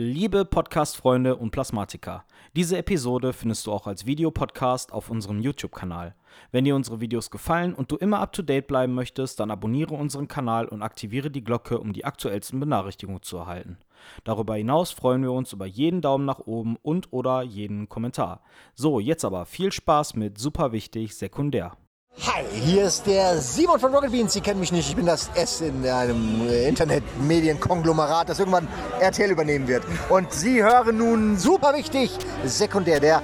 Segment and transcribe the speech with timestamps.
[0.00, 6.14] Liebe Podcast-Freunde und Plasmatiker, diese Episode findest du auch als Videopodcast auf unserem YouTube-Kanal.
[6.52, 10.68] Wenn dir unsere Videos gefallen und du immer up-to-date bleiben möchtest, dann abonniere unseren Kanal
[10.68, 13.76] und aktiviere die Glocke, um die aktuellsten Benachrichtigungen zu erhalten.
[14.22, 18.42] Darüber hinaus freuen wir uns über jeden Daumen nach oben und oder jeden Kommentar.
[18.76, 21.76] So, jetzt aber viel Spaß mit super wichtig sekundär.
[22.20, 24.32] Hi, hier ist der Simon von Rocket Beans.
[24.32, 24.88] Sie kennen mich nicht.
[24.88, 28.66] Ich bin das S in einem äh, Internetmedienkonglomerat, das irgendwann
[29.00, 29.84] RTL übernehmen wird.
[30.08, 32.10] Und Sie hören nun super wichtig,
[32.44, 33.22] sekundär, der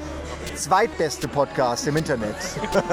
[0.54, 2.37] zweitbeste Podcast im Internet.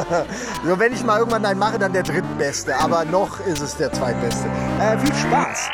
[0.66, 2.76] so, wenn ich mal irgendwann einen mache, dann der drittbeste.
[2.78, 4.48] Aber noch ist es der zweitbeste.
[4.80, 5.70] Äh, viel Spaß!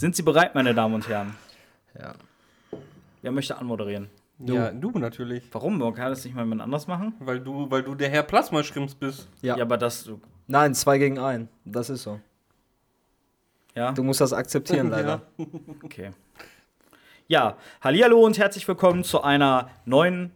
[0.00, 1.36] Sind Sie bereit, meine Damen und Herren?
[1.94, 2.14] Ja.
[3.20, 4.08] Wer möchte anmoderieren?
[4.38, 4.54] Du.
[4.54, 5.44] Ja, du natürlich.
[5.52, 5.76] Warum?
[5.76, 7.12] Man kann das nicht mal jemand anders machen?
[7.18, 9.28] Weil du, weil du der Herr Plasmaschrimps bist.
[9.42, 9.58] Ja.
[9.58, 10.08] ja, aber das.
[10.46, 11.50] Nein, zwei gegen ein.
[11.66, 12.18] Das ist so.
[13.74, 13.92] Ja.
[13.92, 15.20] Du musst das akzeptieren, leider.
[15.36, 15.46] Ja.
[15.82, 16.12] Okay.
[17.28, 20.30] Ja, hallo und herzlich willkommen zu einer neuen.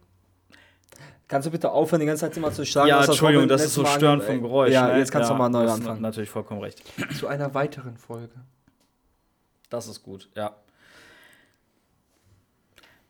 [1.27, 2.89] Kannst du bitte aufhören, die ganze Zeit immer zu sagen?
[2.89, 4.73] Ja, Entschuldigung, das, das ist so störend vom Geräusch.
[4.73, 4.99] Ja, ne?
[4.99, 6.03] jetzt kannst ja, du mal neu anfangen.
[6.03, 6.83] Natürlich vollkommen recht.
[7.17, 8.29] Zu einer weiteren Folge.
[9.69, 10.55] Das ist gut, ja.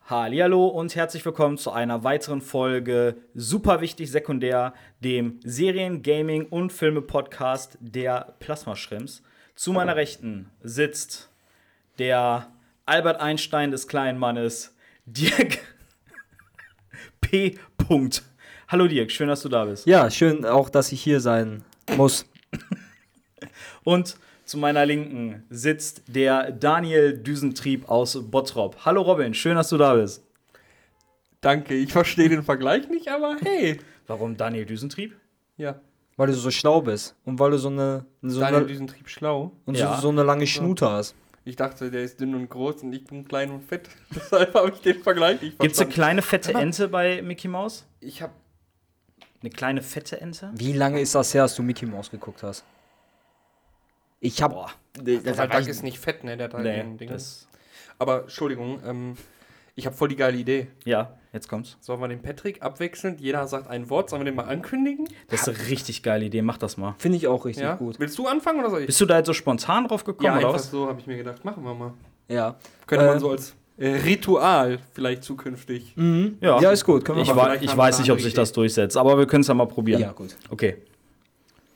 [0.08, 6.72] Hallo und herzlich willkommen zu einer weiteren Folge Super wichtig sekundär, dem Serien, Gaming und
[6.72, 9.22] Filme Podcast der Plasma Schrimps.
[9.56, 11.30] Zu meiner Rechten sitzt
[11.98, 12.48] der
[12.86, 14.76] Albert Einstein des kleinen Mannes,
[15.06, 15.60] Dirk
[17.22, 17.60] P.
[18.70, 19.86] Hallo Dirk, schön, dass du da bist.
[19.88, 21.66] Ja, schön auch, dass ich hier sein
[21.98, 22.26] muss.
[23.84, 28.78] und zu meiner Linken sitzt der Daniel Düsentrieb aus Bottrop.
[28.86, 30.24] Hallo Robin, schön, dass du da bist.
[31.42, 33.80] Danke, ich verstehe den Vergleich nicht, aber hey.
[34.08, 35.16] Warum Daniel Düsentrieb?
[35.58, 35.82] Ja.
[36.16, 38.06] Weil du so schlau bist und weil du so eine.
[38.22, 39.52] So Daniel eine, Düsentrieb schlau.
[39.66, 39.96] Und ja.
[39.96, 41.16] so, so, eine lange Schnute hast.
[41.44, 43.90] Ich dachte, der ist dünn und groß und ich bin klein und fett.
[44.16, 45.62] Deshalb habe ich den Vergleich nicht verstanden.
[45.62, 47.86] Gibt es eine kleine fette Ente bei Mickey Mouse?
[48.00, 48.34] Ich habe.
[49.42, 50.52] Eine kleine fette Ente?
[50.56, 52.64] Wie lange ist das her, dass du Mickey Mouse geguckt hast?
[54.26, 54.54] Ich hab.
[54.54, 56.36] Boah, der, der ist nicht fett, ne?
[56.36, 57.10] Der Ding.
[57.10, 57.48] Das
[58.00, 59.16] Aber Entschuldigung, ähm,
[59.76, 60.68] ich habe voll die geile Idee.
[60.84, 61.78] Ja, jetzt kommt's.
[61.80, 63.22] Sollen wir den Patrick abwechselnd?
[63.22, 64.10] Jeder sagt ein Wort.
[64.10, 65.08] Sollen wir den mal ankündigen?
[65.30, 66.42] Das ist eine richtig geile Idee.
[66.42, 66.96] Mach das mal.
[66.98, 67.76] Finde ich auch richtig ja?
[67.76, 68.00] gut.
[68.00, 68.88] Willst du anfangen oder soll ich?
[68.88, 70.72] Bist du da jetzt so spontan drauf gekommen ja, oder einfach was?
[70.72, 71.46] so habe ich mir gedacht.
[71.46, 71.94] Machen wir mal.
[72.28, 72.56] Ja.
[72.88, 75.94] Könnte äh, man so als äh, Ritual vielleicht zukünftig.
[75.96, 76.38] Mhm.
[76.42, 76.60] Ja.
[76.62, 77.06] ja, ist gut.
[77.06, 79.48] Können wir ich wa ich weiß nicht, ob sich das durchsetzt, aber wir können es
[79.48, 80.02] ja mal probieren.
[80.02, 80.36] Ja, gut.
[80.50, 80.78] Okay.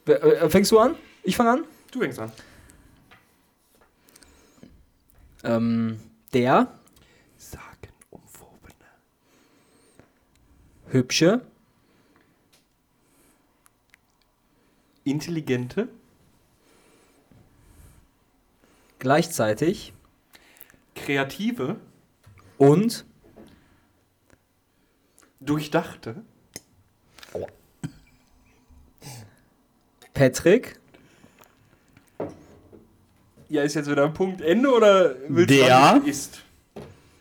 [0.07, 0.95] Äh, fängst du an?
[1.23, 1.63] Ich fange an?
[1.91, 2.31] Du fängst an.
[5.43, 5.99] Ähm,
[6.33, 6.71] der
[7.37, 8.85] sagenumwobene,
[10.87, 11.41] hübsche,
[15.03, 15.89] intelligente,
[18.99, 19.93] gleichzeitig.
[20.93, 21.79] Kreative.
[22.57, 23.05] Und
[25.39, 26.23] durchdachte.
[30.13, 30.77] Patrick
[33.49, 36.41] ja, ist jetzt wieder ein Punkt Ende oder willst Der du ist?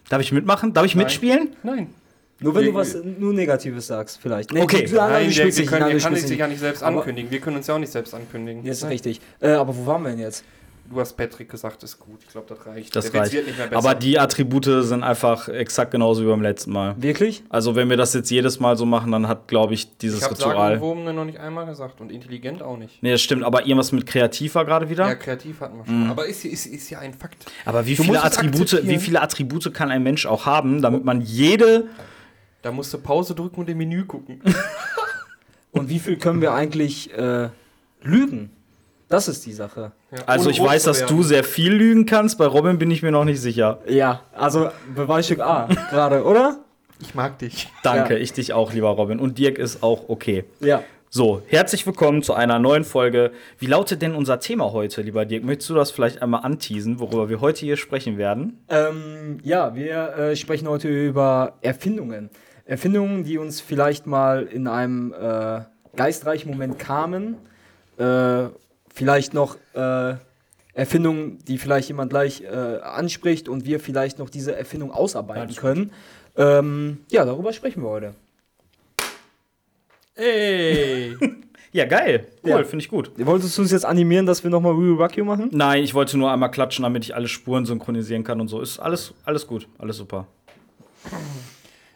[0.09, 0.73] Darf ich mitmachen?
[0.73, 1.05] Darf ich Nein.
[1.05, 1.57] mitspielen?
[1.63, 1.95] Nein.
[2.41, 4.53] Nur wenn wir, du was nur Negatives sagst, vielleicht.
[4.53, 4.87] Nee, okay.
[4.87, 7.31] Du, Nein, der, wir können, er kann sich ja nicht selbst ankündigen.
[7.31, 8.65] Wir können uns ja auch nicht selbst ankündigen.
[8.65, 9.21] Das ist richtig.
[9.41, 10.45] Äh, aber wo waren wir denn jetzt?
[10.91, 12.21] Du hast Patrick gesagt, ist gut.
[12.23, 12.97] Ich glaube, das reicht.
[12.97, 13.75] Das Der reicht.
[13.75, 16.95] Aber die Attribute sind einfach exakt genauso wie beim letzten Mal.
[16.99, 17.43] Wirklich?
[17.51, 20.31] Also, wenn wir das jetzt jedes Mal so machen, dann hat, glaube ich, dieses ich
[20.31, 20.77] Ritual.
[20.77, 23.03] Ich habe noch nicht einmal gesagt und intelligent auch nicht.
[23.03, 23.45] Nee, das stimmt.
[23.45, 25.07] Aber irgendwas mit kreativ war gerade wieder?
[25.07, 26.05] Ja, kreativ hatten wir schon.
[26.05, 26.11] Mhm.
[26.11, 27.45] Aber ist, ist, ist ja ein Fakt.
[27.67, 31.85] Aber wie viele, Attribute, wie viele Attribute kann ein Mensch auch haben, damit man jede.
[32.63, 34.41] Da musst du Pause drücken und im Menü gucken.
[35.73, 37.51] und wie viel können wir eigentlich äh,
[38.03, 38.51] lügen?
[39.09, 39.93] Das ist die Sache.
[40.11, 42.37] Ja, also ich weiß, dass du sehr viel lügen kannst.
[42.37, 43.79] Bei Robin bin ich mir noch nicht sicher.
[43.89, 46.59] Ja, also Beweisstück A gerade, oder?
[47.01, 47.69] Ich mag dich.
[47.83, 48.21] Danke, ja.
[48.21, 49.19] ich dich auch, lieber Robin.
[49.19, 50.45] Und Dirk ist auch okay.
[50.61, 50.83] Ja.
[51.09, 53.33] So, herzlich willkommen zu einer neuen Folge.
[53.59, 55.43] Wie lautet denn unser Thema heute, lieber Dirk?
[55.43, 58.63] Möchtest du das vielleicht einmal anteasen, worüber wir heute hier sprechen werden?
[58.69, 62.29] Ähm, ja, wir äh, sprechen heute über Erfindungen.
[62.67, 65.61] Erfindungen, die uns vielleicht mal in einem äh,
[65.97, 67.39] geistreichen Moment kamen.
[67.97, 68.49] Äh,
[68.99, 70.17] vielleicht noch äh,
[70.75, 72.49] Erfindungen, die vielleicht jemand gleich äh,
[72.83, 75.93] anspricht und wir vielleicht noch diese Erfindung ausarbeiten können.
[76.37, 78.15] Ähm, ja, darüber sprechen wir heute.
[80.17, 81.17] Ey!
[81.73, 82.27] ja, geil.
[82.43, 82.65] Cool, ja.
[82.65, 83.13] finde ich gut.
[83.25, 85.49] Wolltest du uns jetzt animieren, dass wir nochmal We Rock You machen?
[85.53, 88.61] Nein, ich wollte nur einmal klatschen, damit ich alle Spuren synchronisieren kann und so.
[88.61, 90.27] Ist alles, alles gut, alles super.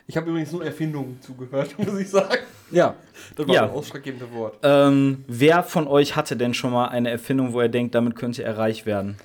[0.06, 2.38] Ich habe übrigens nur Erfindungen zugehört, muss ich sagen.
[2.72, 2.94] Ja.
[3.36, 3.66] Das war Ja.
[3.66, 4.58] das ausschlaggebende Wort.
[4.62, 8.42] Ähm, wer von euch hatte denn schon mal eine Erfindung, wo er denkt, damit könnte
[8.42, 9.16] er reich werden?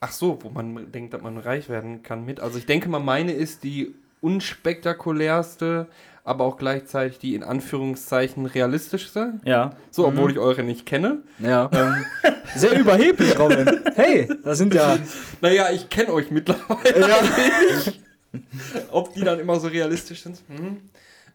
[0.00, 2.40] Ach so, wo man denkt, dass man reich werden kann mit.
[2.40, 5.86] Also ich denke mal, meine ist die unspektakulärste,
[6.24, 9.34] aber auch gleichzeitig die in Anführungszeichen realistischste.
[9.44, 9.72] Ja.
[9.90, 11.18] So, obwohl ich eure nicht kenne.
[11.38, 11.70] Ja.
[12.54, 13.80] Sehr überheblich, Robin.
[13.94, 14.98] Hey, das sind ja.
[15.40, 17.00] Naja, ich kenne euch mittlerweile.
[17.00, 17.18] ja.
[18.90, 20.38] Ob die dann immer so realistisch sind?
[20.48, 20.78] Hm.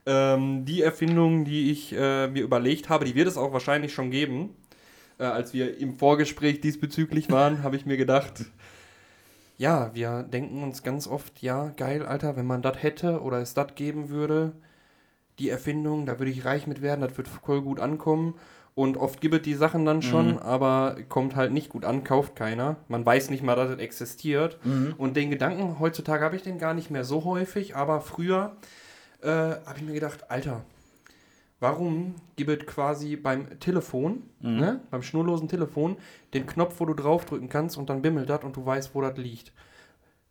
[0.05, 4.09] Ähm, die Erfindung, die ich äh, mir überlegt habe, die wird es auch wahrscheinlich schon
[4.09, 4.55] geben.
[5.19, 8.45] Äh, als wir im Vorgespräch diesbezüglich waren, habe ich mir gedacht,
[9.57, 13.53] ja, wir denken uns ganz oft, ja, geil, Alter, wenn man das hätte oder es
[13.53, 14.53] das geben würde,
[15.37, 18.35] die Erfindung, da würde ich reich mit werden, das wird voll gut ankommen.
[18.73, 22.35] Und oft gibt es die Sachen dann schon, aber kommt halt nicht gut an, kauft
[22.35, 22.77] keiner.
[22.87, 24.57] Man weiß nicht mal, dass es existiert.
[24.97, 28.55] Und den Gedanken, heutzutage habe ich den gar nicht mehr so häufig, aber früher
[29.21, 30.63] äh, habe ich mir gedacht, Alter,
[31.59, 34.23] warum gibt es quasi beim Telefon,
[34.59, 35.97] ne, beim schnurlosen Telefon,
[36.33, 39.17] den Knopf, wo du draufdrücken kannst und dann bimmelt das und du weißt, wo das
[39.17, 39.53] liegt.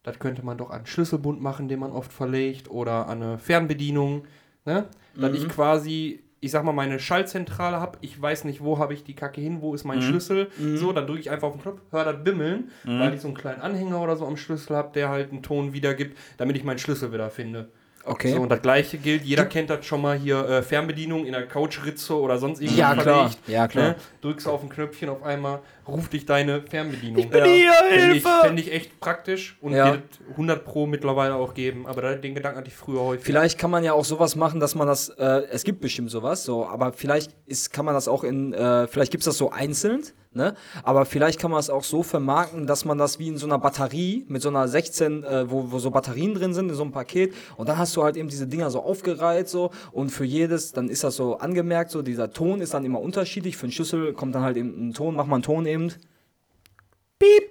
[0.02, 4.24] Das könnte man doch an Schlüsselbund machen, den man oft verlegt, oder an eine Fernbedienung,
[4.64, 4.86] ne?
[5.14, 9.04] Dass ich quasi, ich sag mal, meine Schaltzentrale habe, ich weiß nicht, wo habe ich
[9.04, 10.48] die Kacke hin, wo ist mein Schlüssel,
[10.78, 12.70] so, dann drücke ich einfach auf den Knopf, höre das bimmeln,
[13.00, 15.74] weil ich so einen kleinen Anhänger oder so am Schlüssel habe, der halt einen Ton
[15.74, 17.68] wiedergibt, damit ich meinen Schlüssel wieder finde.
[18.04, 18.32] Okay.
[18.32, 21.46] So, und das gleiche gilt, jeder kennt das schon mal hier, äh, Fernbedienung in der
[21.46, 23.30] Couchritze oder sonst irgendwas Ja, klar.
[23.46, 23.88] Ja, klar.
[23.90, 23.96] Ne?
[24.22, 27.28] Drückst auf ein Knöpfchen auf einmal, ruft dich deine Fernbedienung.
[27.28, 28.28] bin hier, Fände ich, Hilfe!
[28.42, 29.92] fänd ich echt praktisch und Ja.
[29.92, 31.86] wird 100 Pro mittlerweile auch geben.
[31.86, 33.24] Aber den Gedanken hatte ich früher häufig.
[33.26, 36.44] Vielleicht kann man ja auch sowas machen, dass man das, äh, es gibt bestimmt sowas,
[36.44, 39.50] so, aber vielleicht ist, kann man das auch in, äh, vielleicht gibt es das so
[39.50, 40.54] einzeln, ne?
[40.82, 43.58] Aber vielleicht kann man es auch so vermarkten, dass man das wie in so einer
[43.58, 46.92] Batterie mit so einer 16, äh, wo, wo so Batterien drin sind, in so einem
[46.92, 50.72] Paket und dann hast du halt eben diese Dinger so aufgereiht so und für jedes,
[50.72, 54.12] dann ist das so angemerkt, so dieser Ton ist dann immer unterschiedlich, für einen Schlüssel
[54.12, 55.92] kommt dann halt eben ein Ton, mach mal einen Ton eben.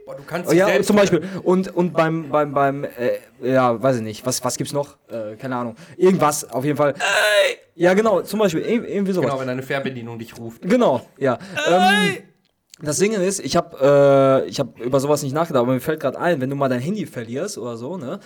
[0.05, 1.21] Boah, du kannst Oh, ja, zum Beispiel.
[1.43, 4.97] Und, und beim, beim, beim, äh, ja, weiß ich nicht, was, was gibt's noch?
[5.09, 5.75] Äh, keine Ahnung.
[5.95, 6.95] Irgendwas, auf jeden Fall.
[7.75, 9.27] Ja, genau, zum Beispiel, ir- irgendwie sowas.
[9.29, 10.63] Genau, wenn deine Fernbedienung dich ruft.
[10.63, 11.37] Genau, ja.
[11.69, 12.17] Ähm,
[12.81, 15.99] das Ding ist, ich habe äh, ich hab über sowas nicht nachgedacht, aber mir fällt
[15.99, 18.19] gerade ein, wenn du mal dein Handy verlierst oder so, ne?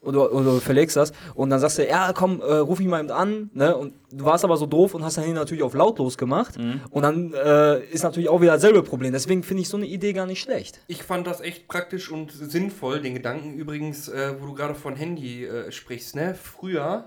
[0.00, 3.00] Oder, oder du verlegst das und dann sagst du, ja, komm, äh, ruf mich mal
[3.00, 3.76] eben an, ne?
[3.76, 6.56] Und du warst aber so doof und hast dein Handy natürlich auf lautlos gemacht.
[6.90, 9.12] Und dann äh, ist natürlich auch wieder dasselbe Problem.
[9.12, 10.80] Deswegen finde ich so eine Idee gar nicht schlecht.
[10.86, 14.94] Ich fand das echt praktisch und sinnvoll, den Gedanken übrigens, äh, wo du gerade von
[14.94, 16.36] Handy äh, sprichst, ne?
[16.40, 17.06] Früher,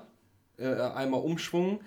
[0.58, 1.80] äh, einmal Umschwung,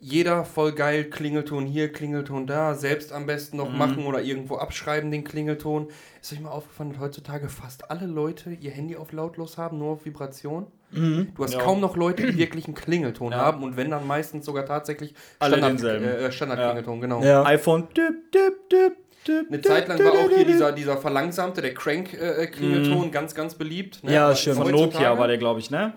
[0.00, 5.10] jeder voll geil, Klingelton hier, Klingelton da, selbst am besten noch machen oder irgendwo abschreiben
[5.10, 5.88] den Klingelton.
[6.22, 9.92] Ist euch mal aufgefallen, dass heutzutage fast alle Leute ihr Handy auf lautlos haben, nur
[9.92, 10.66] auf Vibration?
[10.90, 11.60] Du hast Ja.
[11.60, 15.82] kaum noch Leute, die wirklich einen Klingelton haben und wenn dann meistens sogar tatsächlich Standard,
[15.82, 17.22] äh, Standardklingelton, genau.
[17.22, 17.44] Ja.
[17.44, 17.88] iPhone.
[17.94, 18.96] Dip, dip, dip,
[19.26, 24.02] dip, Eine Zeit lang war auch hier dieser, dieser verlangsamte, der Crank-Klingelton, ganz, ganz beliebt.
[24.04, 24.12] ne?
[24.14, 24.56] Ja, stimmt.
[24.58, 25.94] Von Nokia war der, glaube ich, ne?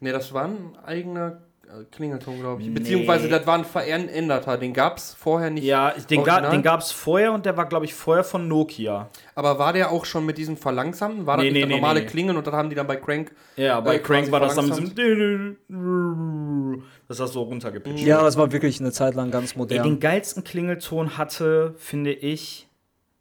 [0.00, 1.45] Ne, das war ein eigener äh,
[1.90, 2.72] Klingelton, glaube ich.
[2.72, 5.64] Beziehungsweise das war ein veränderter, den gab es vorher nicht.
[5.64, 9.10] Ja, den, ga, den gab es vorher und der war, glaube ich, vorher von Nokia.
[9.34, 11.26] Aber war der auch schon mit diesem verlangsamten?
[11.26, 12.06] War das Nee, nicht nee, nee, normale nee.
[12.06, 13.32] Klingeln und dann haben die dann bei Crank.
[13.56, 15.56] Ja, bei äh, Crank war das dann mit diesem.
[17.08, 18.00] Das hast du so runtergepitcht.
[18.06, 19.82] Ja, das war wirklich eine Zeit lang ganz modern.
[19.82, 22.68] den geilsten Klingelton hatte, finde ich,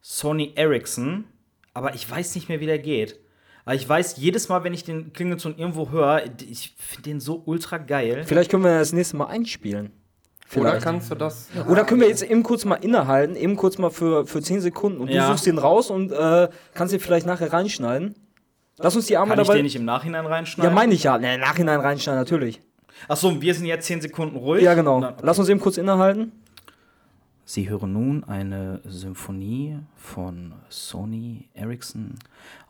[0.02, 1.26] Sony Ericsson.
[1.74, 3.20] Aber ich weiß nicht mehr, wie der geht.
[3.66, 7.42] Aber ich weiß, jedes Mal, wenn ich den Klingelton irgendwo höre, ich finde den so
[7.46, 8.24] ultra geil.
[8.26, 9.92] Vielleicht können wir das nächste Mal einspielen.
[10.56, 10.84] Oder Vielleicht.
[10.84, 11.48] kannst du das.
[11.68, 15.02] Oder können wir jetzt eben kurz mal innehalten, eben kurz mal für, für 10 Sekunden
[15.02, 15.26] und Ja.
[15.26, 18.14] du suchst den raus und äh, kannst den vielleicht nachher reinschneiden.
[18.78, 19.58] Lass uns die Arme Kann ich dabei.
[19.60, 20.74] den nicht im Nachhinein ja, reinschneiden?
[20.74, 21.18] meine ich ja.
[21.18, 22.62] Nee, Nachhinein reinschneiden, natürlich.
[23.08, 24.62] Achso, wir sind jetzt 10 Sekunden ruhig.
[24.64, 25.00] Ja, genau.
[25.00, 26.32] Na, Lass uns eben kurz innehalten.
[27.48, 32.16] Sie hören nun eine Symphonie von Sony Ericsson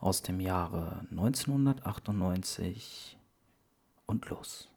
[0.00, 3.16] aus dem Jahre 1998
[4.04, 4.68] und los.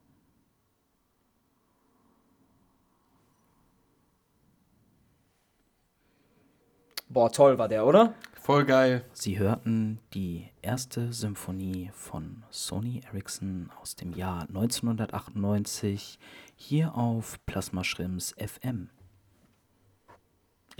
[7.10, 8.14] Boah, toll war der, oder?
[8.36, 9.04] Voll geil.
[9.12, 16.18] Sie hörten die erste Symphonie von Sony Ericsson aus dem Jahr 1998
[16.56, 18.92] hier auf Plasma Schrimms FM.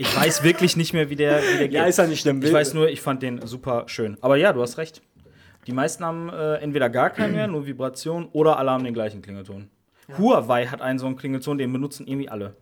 [0.00, 1.72] Ich weiß wirklich nicht mehr, wie der, wie der geht.
[1.72, 2.42] Ja, ist ja nicht schlimm.
[2.42, 4.16] Ich weiß nur, ich fand den super schön.
[4.22, 5.02] Aber ja, du hast recht.
[5.66, 9.20] Die meisten haben äh, entweder gar keinen mehr, nur Vibration, oder alle haben den gleichen
[9.20, 9.68] Klingelton.
[10.16, 12.56] Huawei hat einen so einen Klingelton, den benutzen irgendwie alle.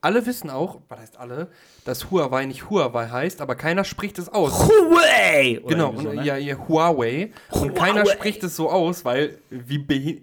[0.00, 1.48] alle wissen auch, was heißt alle,
[1.84, 4.52] dass Huawei nicht Huawei heißt, aber keiner spricht es aus.
[4.68, 5.60] Huawei!
[5.64, 6.24] Oder Genau, so, ne?
[6.24, 7.32] ja, ja, Huawei.
[7.50, 9.88] Und keiner spricht es so aus, weil wie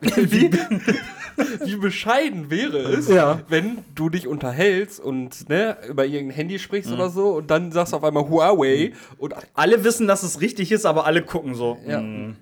[0.00, 0.50] wie,
[1.64, 3.40] wie bescheiden wäre es, Ja.
[3.48, 6.96] wenn du dich unterhältst und ne, über irgendein Handy sprichst Mhm.
[6.96, 10.70] oder so und dann sagst du auf einmal Huawei und Alle wissen, dass es richtig
[10.72, 11.78] ist, aber alle gucken so.
[11.86, 12.00] Ja.
[12.00, 12.36] mm.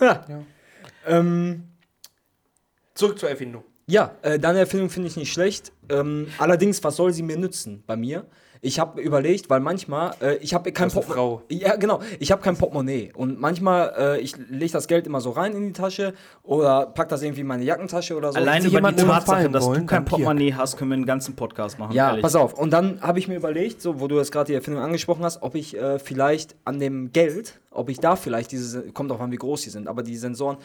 [0.00, 0.24] Ja.
[0.28, 0.42] Ja.
[1.06, 1.64] Ähm,
[2.94, 3.64] zurück zur Erfindung.
[3.86, 5.72] Ja, äh, deine Erfindung finde ich nicht schlecht.
[5.88, 8.26] Ähm, allerdings, was soll sie mir nützen bei mir?
[8.60, 11.14] Ich habe überlegt, weil manchmal, äh, ich habe kein Portemonnaie.
[11.14, 11.42] Frau.
[11.48, 12.00] Ja, genau.
[12.18, 13.12] Ich habe kein Portemonnaie.
[13.14, 17.08] Und manchmal, äh, ich lege das Geld immer so rein in die Tasche oder pack
[17.08, 18.38] das irgendwie in meine Jackentasche oder so.
[18.38, 20.24] Allein über die Tatsache, dass du wollen, kein dann hier.
[20.24, 21.94] Portemonnaie hast, können wir einen ganzen Podcast machen.
[21.94, 22.22] Ja, ehrlich.
[22.22, 22.54] pass auf.
[22.54, 25.42] Und dann habe ich mir überlegt, so, wo du jetzt gerade die Erfindung angesprochen hast,
[25.42, 29.30] ob ich äh, vielleicht an dem Geld, ob ich da vielleicht diese, kommt auch an,
[29.30, 30.56] wie groß die sind, aber die Sensoren,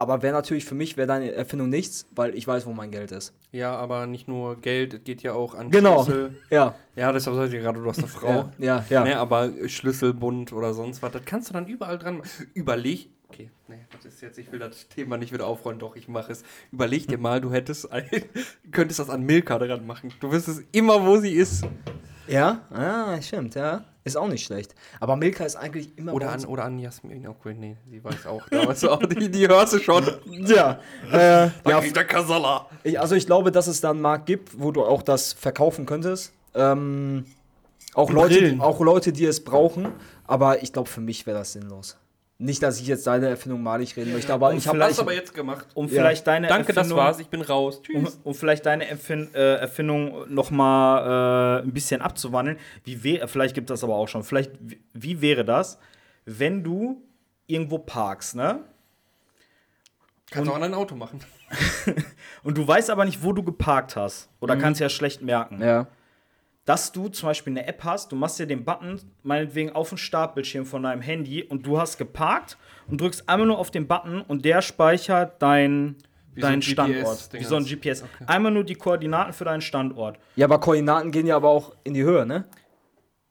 [0.00, 3.12] aber wäre natürlich für mich, wäre deine Erfindung nichts, weil ich weiß, wo mein Geld
[3.12, 3.34] ist.
[3.52, 6.02] Ja, aber nicht nur Geld, es geht ja auch an Genau.
[6.04, 6.34] Schlüssel.
[6.50, 6.74] Ja.
[6.96, 8.50] Ja, deshalb sag ich gerade, du hast eine Frau.
[8.58, 8.84] Ja, ja.
[8.88, 9.04] ja.
[9.04, 12.30] Ne, aber Schlüsselbund oder sonst was, das kannst du dann überall dran machen.
[12.54, 16.08] Überleg, okay, nee, das ist jetzt, ich will das Thema nicht wieder aufräumen, doch, ich
[16.08, 16.44] mache es.
[16.72, 18.08] Überleg dir mal, du hättest, ein,
[18.72, 20.14] könntest das an Milka dran machen.
[20.20, 21.62] Du wüsstest immer, wo sie ist.
[22.26, 23.84] Ja, ah, stimmt, ja.
[24.02, 24.74] Ist auch nicht schlecht.
[24.98, 28.42] Aber Milka ist eigentlich immer Oder an, oder an Jasmin, okay, nee, sie weiß auch.
[28.50, 30.04] Da weißt du auch, die, die hörst du schon.
[30.26, 30.80] Ja,
[31.12, 32.66] äh, ja der Kasala.
[32.98, 36.32] also ich glaube, dass es da einen Markt gibt, wo du auch das verkaufen könntest.
[36.54, 37.26] Ähm,
[37.94, 39.92] auch, Leute, auch Leute, die es brauchen.
[40.26, 41.96] Aber ich glaube, für mich wäre das sinnlos.
[42.42, 45.34] Nicht, dass ich jetzt deine Erfindung malig reden möchte, aber ich habe du aber jetzt
[45.34, 45.66] gemacht.
[45.74, 45.92] Um Ja.
[45.92, 47.82] vielleicht deine Danke, das Erfindung, war's, ich bin raus.
[47.92, 48.18] Um, Tschüss.
[48.24, 52.56] um vielleicht deine Erfin äh, Erfindung noch mal äh, ein bisschen abzuwandeln.
[52.82, 54.24] Wie wär, vielleicht gibt das aber auch schon.
[54.24, 55.78] Vielleicht, wie, wie wäre das,
[56.24, 57.02] wenn du
[57.46, 58.60] irgendwo parkst, ne?
[60.30, 61.20] Kannst du auch an dein Auto machen.
[62.42, 64.30] Und du weißt aber nicht, wo du geparkt hast.
[64.40, 65.60] Oder kannst ja schlecht merken.
[65.60, 65.88] Ja.
[66.70, 69.98] Dass du zum Beispiel eine App hast, du machst dir den Button meinetwegen auf den
[69.98, 74.20] Startbildschirm von deinem Handy und du hast geparkt und drückst einmal nur auf den Button
[74.20, 75.96] und der speichert dein,
[76.32, 77.18] Wie so deinen ein Standort.
[77.18, 78.04] GPS Wie so ein GPS.
[78.24, 80.20] Einmal nur die Koordinaten für deinen Standort.
[80.36, 82.44] ja, aber Koordinaten gehen ja aber auch in die Höhe, ne?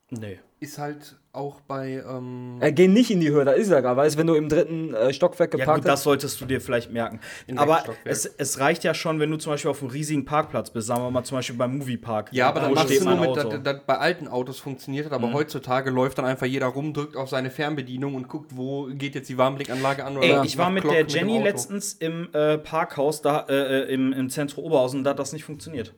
[0.10, 0.40] Nee.
[0.60, 3.96] Ist halt auch bei, ähm, Äh, gehen nicht in die Höhe, da ist ja gar,
[3.98, 6.04] weißt du, wenn du im dritten äh, Stockwerk Ja, geparkt gut, das hast.
[6.04, 7.20] solltest du dir vielleicht merken.
[7.56, 10.88] Aber es, es reicht ja schon, wenn du zum Beispiel auf einem riesigen Parkplatz bist,
[10.88, 12.30] sagen wir mal zum Beispiel beim Moviepark.
[12.34, 15.14] Ja, aber dann machst steht du nur mit, das, das, bei alten Autos funktioniert das,
[15.14, 19.16] aber heutzutage läuft dann einfach jeder rum, drückt auf seine Fernbedienung und guckt, wo geht
[19.16, 21.44] jetzt die Warmblickanlage an oder Ey, ich war mit Glock der Jenny Auto.
[21.46, 25.46] letztens im äh, Parkhaus da äh, äh, im, im Zentrum Oberhausen, da hat das nicht
[25.46, 25.94] funktioniert.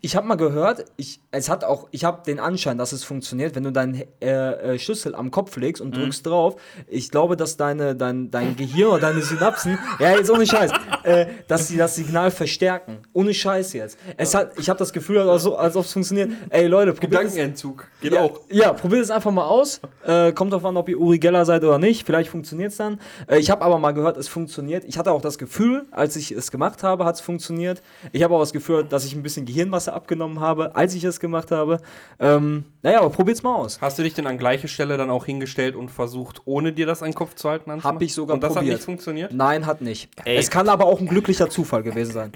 [0.00, 3.54] Ich habe mal gehört, ich, es hat auch, ich habe den Anschein, dass es funktioniert,
[3.54, 6.56] wenn du deinen äh, äh, Schlüssel am Kopf legst und drückst drauf.
[6.86, 10.70] Ich glaube, dass deine, dein, dein Gehirn oder deine Synapsen, ja, jetzt ohne Scheiß,
[11.04, 12.98] äh, dass sie das Signal verstärken.
[13.12, 13.98] Ohne Scheiß jetzt.
[14.16, 16.30] Es hat, ich habe das Gefühl, als, als ob es funktioniert.
[16.50, 17.32] Ey, Leute, probiert es.
[17.32, 17.86] Gedankenentzug.
[18.00, 18.40] Geht Ja, auch.
[18.50, 19.80] ja, probiert es einfach mal aus.
[20.04, 22.06] Äh, kommt drauf an, ob ihr Uri Geller seid oder nicht.
[22.06, 22.98] Vielleicht funktioniert es dann.
[23.28, 24.84] Äh, ich habe aber mal gehört, es funktioniert.
[24.84, 27.82] Ich hatte auch das Gefühl, als ich es gemacht habe, hat es funktioniert.
[28.12, 31.20] Ich habe auch das Gefühl, dass ich ein bisschen Gehirnmasse abgenommen habe, als ich es
[31.20, 31.80] gemacht habe.
[32.18, 33.80] Ähm, naja, aber probiert's mal aus.
[33.80, 37.02] Hast du dich denn an gleiche Stelle dann auch hingestellt und versucht, ohne dir das
[37.02, 37.70] an den Kopf zu halten?
[37.70, 37.96] anzumachen?
[37.96, 38.74] Hab ich sogar Und das hat probiert.
[38.76, 39.32] nicht funktioniert?
[39.32, 40.10] Nein, hat nicht.
[40.24, 40.36] Ey.
[40.36, 42.32] Es kann aber auch ein glücklicher Zufall gewesen sein.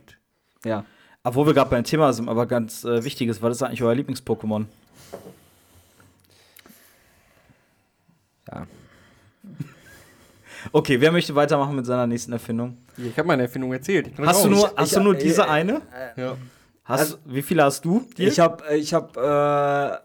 [0.65, 0.85] Ja.
[1.25, 3.95] Obwohl wir gerade beim Thema sind, aber ganz äh, wichtig ist, was ist eigentlich euer
[3.95, 4.67] Lieblings-Pokémon?
[8.51, 8.67] Ja.
[10.73, 12.77] Okay, wer möchte weitermachen mit seiner nächsten Erfindung?
[12.97, 14.11] Ich habe meine Erfindung erzählt.
[14.19, 15.81] Hast du nur, hast ich- du nur diese äh, eine?
[16.17, 16.37] Ja.
[16.89, 18.07] Hast, wie viele hast du?
[18.17, 20.01] Ich habe, ich habe,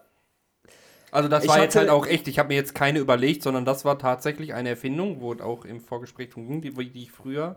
[1.10, 3.84] Also das war jetzt halt auch echt, ich habe mir jetzt keine überlegt, sondern das
[3.84, 7.56] war tatsächlich eine Erfindung, wo auch im Vorgespräch drum ging, die, die ich früher,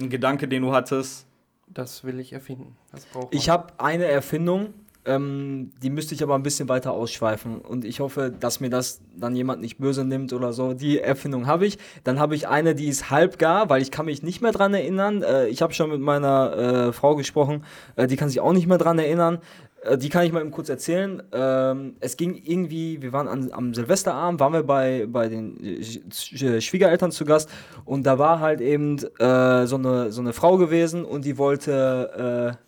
[0.00, 1.26] Ein Gedanke, den du hattest.
[1.68, 2.76] das will ich erfinden.
[2.92, 4.74] Das braucht äh, ich habe eine Erfindung,
[5.04, 7.58] ähm, die müsste ich aber ein bisschen weiter ausschweifen.
[7.58, 10.74] Und ich hoffe, dass mir das dann jemand nicht böse nimmt oder so.
[10.74, 11.78] Die Erfindung habe ich.
[12.04, 15.22] Dann habe ich eine, die ist halbgar, weil ich kann mich nicht mehr dran erinnern.
[15.22, 17.64] Äh, ich habe schon mit meiner äh, Frau gesprochen,
[17.96, 19.38] äh, die kann sich auch nicht mehr dran erinnern.
[19.82, 21.22] Äh, Die kann ich mal eben kurz erzählen.
[21.32, 25.80] Ähm, es ging irgendwie, wir waren an, am Silvesterabend, waren wir bei, bei den äh,
[25.80, 27.48] Sch- Schwiegereltern zu Gast
[27.86, 32.58] und da war halt eben äh, so, eine, so eine Frau gewesen und die wollte,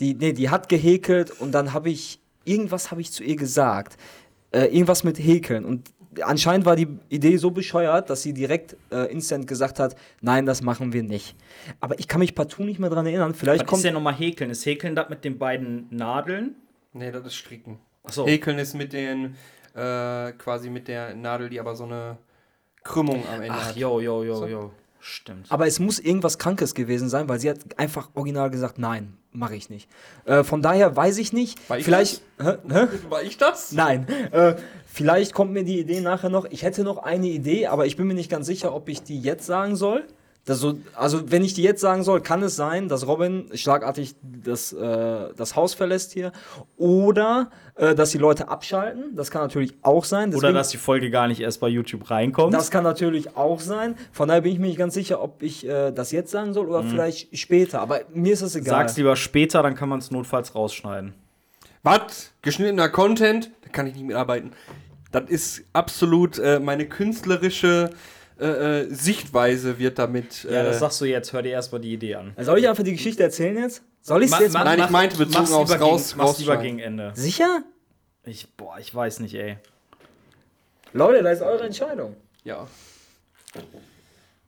[0.00, 3.96] die, nee, die hat gehäkelt und dann habe ich, irgendwas habe ich zu ihr gesagt.
[4.52, 5.90] Äh, irgendwas mit Häkeln und
[6.22, 10.62] anscheinend war die Idee so bescheuert, dass sie direkt äh, instant gesagt hat, nein, das
[10.62, 11.34] machen wir nicht.
[11.80, 13.34] Aber ich kann mich partout nicht mehr dran erinnern.
[13.34, 14.50] Vielleicht Was kommt ist denn nochmal Häkeln?
[14.50, 16.54] Ist Häkeln das mit den beiden Nadeln?
[16.92, 17.78] Nee, das ist Stricken.
[18.04, 18.26] Achso.
[18.26, 19.34] Häkeln ist mit den,
[19.74, 22.18] äh, quasi mit der Nadel, die aber so eine
[22.84, 23.76] Krümmung am Ende Ach, hat.
[23.76, 24.46] jo, jo, jo, So.
[24.46, 24.70] jo.
[25.06, 25.52] Stimmt.
[25.52, 29.54] Aber es muss irgendwas Krankes gewesen sein, weil sie hat einfach original gesagt, nein, mache
[29.54, 29.86] ich nicht.
[30.24, 31.68] Äh, von daher weiß ich nicht.
[31.68, 32.22] War ich vielleicht.
[32.40, 32.54] Hä?
[32.66, 32.86] Hä?
[33.10, 33.72] War ich das?
[33.72, 34.06] Nein.
[34.32, 34.54] Äh,
[34.86, 36.46] vielleicht kommt mir die Idee nachher noch.
[36.46, 39.20] Ich hätte noch eine Idee, aber ich bin mir nicht ganz sicher, ob ich die
[39.20, 40.06] jetzt sagen soll.
[40.46, 44.14] Das so, also, wenn ich die jetzt sagen soll, kann es sein, dass Robin schlagartig
[44.22, 46.32] das, äh, das Haus verlässt hier.
[46.76, 49.16] Oder äh, dass die Leute abschalten.
[49.16, 50.28] Das kann natürlich auch sein.
[50.30, 52.52] Oder Deswegen- dass die Folge gar nicht erst bei YouTube reinkommt.
[52.52, 53.96] das kann natürlich auch sein.
[54.12, 56.64] Von daher bin ich mir nicht ganz sicher, ob ich äh, das jetzt sagen soll
[56.66, 56.70] Mhm.
[56.70, 57.80] oder vielleicht später.
[57.80, 58.80] Aber mir ist es egal.
[58.80, 61.14] Sag's lieber später, dann kann man es notfalls rausschneiden.
[61.82, 62.32] Was?
[62.42, 63.50] Geschnittener Content?
[63.62, 64.52] Da kann ich nicht mitarbeiten.
[65.10, 67.90] Das ist absolut äh, meine künstlerische
[68.40, 70.44] äh, äh, Sichtweise wird damit.
[70.44, 71.32] Ja, äh, das sagst du jetzt.
[71.32, 72.34] Hör dir erstmal die Idee an.
[72.38, 73.82] Soll ich einfach die Geschichte erzählen jetzt?
[74.02, 74.68] Soll ich es jetzt ma- machen?
[74.70, 76.76] Nein, ich mach- meinte bezogen aufs lieber Raus- gegen, mach's lieber Rausschneiden.
[76.78, 77.12] gegen Ende.
[77.14, 77.62] Sicher?
[78.24, 79.56] Ich, boah, ich weiß nicht, ey.
[80.92, 82.16] Leute, das ist eure Entscheidung.
[82.44, 82.66] ja.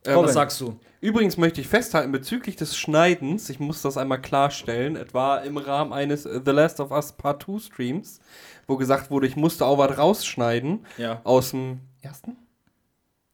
[0.03, 0.27] Äh, Robin.
[0.27, 0.79] was sagst du?
[1.01, 5.57] Übrigens möchte ich festhalten, bezüglich des Schneidens, ich muss das einmal klarstellen, es war im
[5.57, 8.19] Rahmen eines äh, The Last of Us Part 2 Streams,
[8.67, 10.85] wo gesagt wurde, ich musste auch was rausschneiden.
[10.97, 11.21] Ja.
[11.23, 12.37] Aus dem ersten?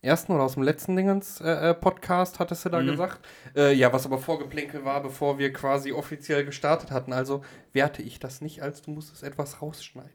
[0.04, 3.20] Ersten oder aus dem letzten Dingens äh, äh, Podcast, hattest du da gesagt?
[3.56, 7.14] Äh, ja, was aber Vorgeplänkel war, bevor wir quasi offiziell gestartet hatten.
[7.14, 7.42] Also
[7.72, 10.12] werte ich das nicht als du musstest etwas rausschneiden.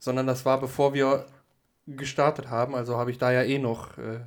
[0.00, 1.26] Sondern das war bevor wir
[1.86, 4.20] gestartet haben, also habe ich da ja eh noch äh,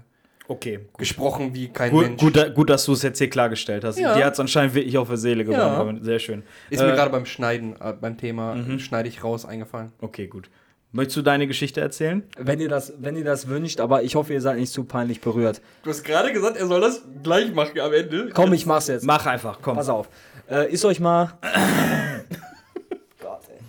[0.47, 0.79] Okay.
[0.97, 2.21] gesprochen wie kein Gut, Mensch.
[2.21, 3.97] gut, gut, dass du es jetzt hier klargestellt hast.
[3.97, 4.15] Ja.
[4.15, 5.97] Dir hat es anscheinend wirklich auf der Seele gewonnen.
[5.97, 6.03] Ja.
[6.03, 6.43] Sehr schön.
[6.69, 9.91] Ist mir Äh, gerade beim Schneiden, äh, beim Thema schneide ich raus eingefallen.
[10.01, 10.49] Okay, gut.
[10.95, 12.23] Möchtest du deine Geschichte erzählen?
[12.37, 15.19] Wenn ihr, das, wenn ihr das wünscht, aber ich hoffe, ihr seid nicht zu peinlich
[15.19, 15.61] berührt.
[15.83, 18.29] Du hast gerade gesagt, er soll das gleich machen am Ende.
[18.33, 19.03] Komm, ich mach's jetzt.
[19.03, 19.75] Mach einfach, komm.
[19.75, 20.07] Pass auf.
[20.49, 21.33] Äh, ist euch mal.
[23.21, 23.59] Gott, ey.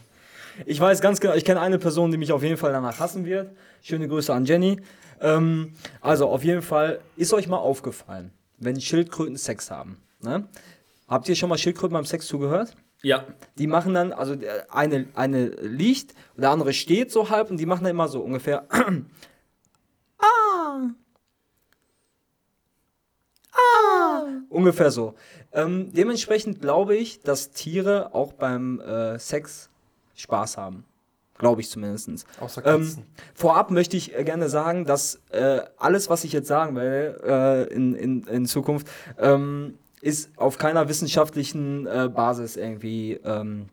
[0.66, 3.24] Ich weiß ganz genau, ich kenne eine Person, die mich auf jeden Fall danach hassen
[3.24, 3.50] wird.
[3.82, 4.80] Schöne Grüße an Jenny.
[5.20, 9.96] Ähm, also, auf jeden Fall, ist euch mal aufgefallen, wenn Schildkröten Sex haben.
[10.22, 10.46] Ne?
[11.08, 12.76] Habt ihr schon mal Schildkröten beim Sex zugehört?
[13.02, 13.24] Ja.
[13.58, 17.58] Die machen dann, also der eine, eine liegt und der andere steht so halb und
[17.58, 18.66] die machen dann immer so ungefähr.
[20.18, 20.80] ah.
[23.52, 24.24] Ah.
[24.48, 25.14] Ungefähr so.
[25.52, 29.70] Ähm, dementsprechend glaube ich, dass Tiere auch beim äh, Sex
[30.14, 30.84] Spaß haben.
[31.38, 32.26] Glaube ich zumindest.
[32.40, 33.06] Außer Ähm, Katzen.
[33.34, 37.74] vorab möchte ich äh, gerne sagen, dass äh, alles, was ich jetzt sagen werde äh,
[37.74, 43.68] in, in, in Zukunft, ähm, ist auf keiner wissenschaftlichen äh, Basis irgendwie, ähm,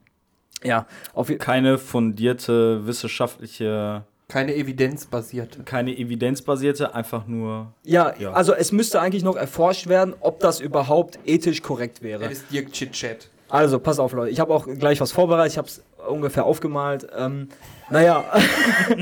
[0.64, 5.64] ja, auf, Keine fundierte wissenschaftliche, Keine evidenzbasierte.
[5.64, 7.74] keine evidenzbasierte, einfach nur.
[7.84, 8.32] ja, Ja.
[8.34, 12.24] also es müsste eigentlich noch erforscht werden, ob das überhaupt ethisch korrekt wäre.
[12.24, 13.30] Das ist Dirk Chit-Chat.
[13.50, 14.32] Also, pass auf, Leute.
[14.32, 15.52] Ich habe auch gleich was vorbereitet.
[15.52, 17.08] Ich habe es ungefähr aufgemalt.
[17.16, 17.50] Ähm,
[17.92, 18.24] naja,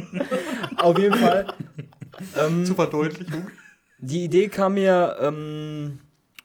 [0.77, 1.47] auf jeden Fall.
[2.37, 3.47] Ähm, Zur Verdeutlichung.
[3.99, 5.99] die Idee kam mir ähm,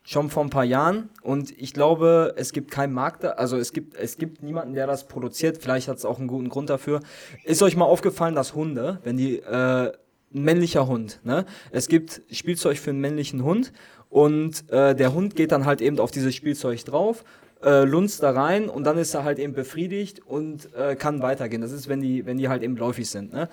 [0.06, 3.72] schon vor ein paar Jahren und ich glaube, es gibt keinen Markt, da, also es
[3.72, 5.58] gibt, es gibt niemanden, der das produziert.
[5.58, 7.00] Vielleicht hat es auch einen guten Grund dafür.
[7.44, 9.92] Ist euch mal aufgefallen, dass Hunde, wenn die, äh,
[10.32, 11.44] ein männlicher Hund, ne?
[11.72, 13.72] Es gibt Spielzeug für einen männlichen Hund
[14.08, 17.24] und äh, der Hund geht dann halt eben auf dieses Spielzeug drauf,
[17.64, 21.62] äh, lunzt da rein und dann ist er halt eben befriedigt und äh, kann weitergehen.
[21.62, 23.48] Das ist, wenn die, wenn die halt eben läufig sind, ne?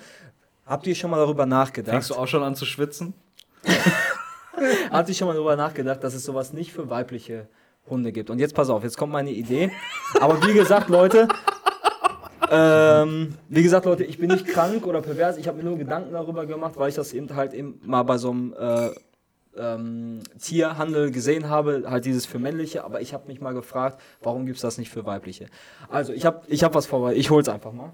[0.67, 1.93] Habt ihr schon mal darüber nachgedacht?
[1.93, 3.15] Fängst du auch schon an zu schwitzen?
[4.91, 7.47] Hatte ich schon mal darüber nachgedacht, dass es sowas nicht für weibliche
[7.89, 8.29] Hunde gibt.
[8.29, 9.71] Und jetzt pass auf, jetzt kommt meine Idee.
[10.19, 11.27] Aber wie gesagt, Leute,
[12.49, 15.37] ähm, wie gesagt, Leute, ich bin nicht krank oder pervers.
[15.37, 18.17] Ich habe mir nur Gedanken darüber gemacht, weil ich das eben halt eben mal bei
[18.17, 18.89] so einem äh,
[19.57, 22.83] ähm, Tierhandel gesehen habe, halt dieses für männliche.
[22.83, 25.47] Aber ich habe mich mal gefragt, warum gibt es das nicht für weibliche?
[25.89, 27.15] Also ich habe ich hab was vorbei.
[27.15, 27.93] Ich hol's einfach mal.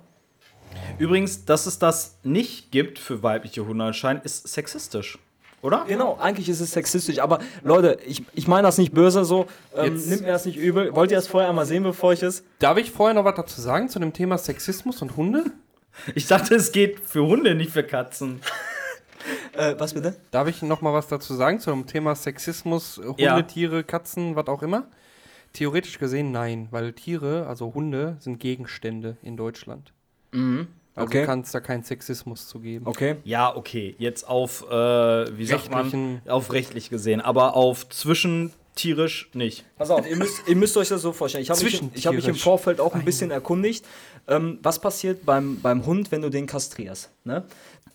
[0.97, 5.17] Übrigens, dass es das nicht gibt für weibliche Hunde anscheinend, ist sexistisch.
[5.61, 5.85] Oder?
[5.87, 9.45] Genau, eigentlich ist es sexistisch, aber Leute, ich, ich meine das nicht böse so,
[9.75, 10.95] ähm, Jetzt- nimmt mir das nicht übel.
[10.95, 12.43] Wollt ihr das vorher einmal sehen, bevor ich es...
[12.59, 15.45] Darf ich vorher noch was dazu sagen zu dem Thema Sexismus und Hunde?
[16.15, 18.41] Ich dachte, es geht für Hunde, nicht für Katzen.
[19.53, 20.15] Äh, was bitte?
[20.31, 23.41] Darf ich noch mal was dazu sagen zu dem Thema Sexismus, äh, Hunde, Ja.
[23.41, 24.87] Tiere, Katzen, was auch immer?
[25.51, 29.91] Theoretisch gesehen nein, weil Tiere, also Hunde, sind Gegenstände in Deutschland.
[30.99, 31.25] Also Okay.
[31.25, 32.85] kann es da keinen Sexismus zu geben.
[32.87, 33.15] Okay.
[33.23, 33.95] Ja, okay.
[33.97, 34.73] Jetzt auf, äh,
[35.37, 36.21] wie sagt man?
[36.27, 37.21] Auf rechtlich gesehen.
[37.21, 39.65] Aber auf zwischentierisch nicht.
[39.77, 41.41] Pass auf, ihr müsst, ihr müsst euch das so vorstellen.
[41.43, 42.35] Ich habe mich, ich hab mich im.
[42.35, 43.85] Vorfeld auch ein bisschen erkundigt.
[44.27, 47.09] Ähm, was passiert beim, beim Hund, wenn du den kastrierst?
[47.23, 47.43] Ne?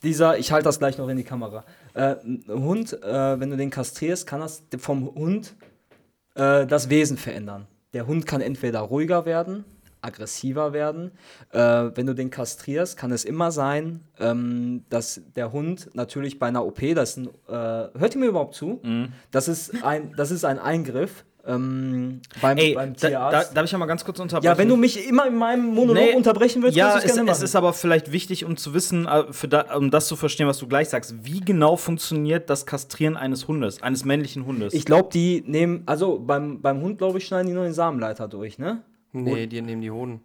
[0.02, 1.64] Dieser, ich halte das gleich noch in die Kamera.
[1.94, 2.16] Äh,
[2.48, 5.54] Hund, äh, wenn du den kastrierst, kann das vom Hund
[6.34, 7.66] äh, das Wesen verändern.
[7.94, 9.64] Der Hund kann entweder ruhiger werden,
[10.04, 11.12] aggressiver werden.
[11.50, 16.46] Äh, wenn du den kastrierst, kann es immer sein, ähm, dass der Hund natürlich bei
[16.46, 18.80] einer OP, das ist ein, äh, hört ihr mir überhaupt zu?
[18.82, 19.08] Mhm.
[19.30, 23.56] Das, ist ein, das ist ein Eingriff ähm, beim, Ey, beim da, da, Tierarzt.
[23.56, 24.50] darf ich ja mal ganz kurz unterbrechen?
[24.50, 27.14] ja, wenn du mich immer in meinem Monolog Nee, unterbrechen willst, ja, kannst du es,
[27.16, 30.46] gerne es ist aber vielleicht wichtig, um zu wissen, äh, da, um das zu verstehen,
[30.46, 31.14] was du gleich sagst.
[31.22, 34.72] Wie genau funktioniert das Kastrieren eines Hundes, eines männlichen Hundes?
[34.72, 38.28] Ich glaube, die nehmen, also beim, beim Hund, glaube ich, schneiden die nur den Samenleiter
[38.28, 38.82] durch, ne?
[39.22, 40.20] Nee, die nehmen die Hoden.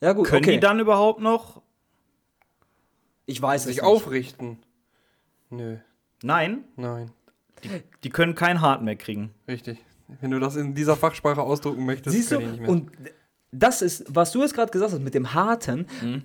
[0.00, 0.54] Ja, gut, Können okay.
[0.54, 1.60] die dann überhaupt noch?
[3.26, 3.84] ich weiß es Sich nicht.
[3.84, 4.58] aufrichten.
[5.50, 5.76] Nö,
[6.22, 7.10] Nein, nein.
[8.04, 9.34] die können kein Hart mehr kriegen.
[9.46, 9.78] Richtig.
[10.20, 12.36] Wenn du das in dieser Fachsprache ausdrucken möchtest, Siehst du?
[12.36, 12.70] können die nicht mehr.
[12.70, 12.90] Und
[13.52, 16.22] das ist, was du jetzt gerade gesagt hast mit dem Harten, Mhm.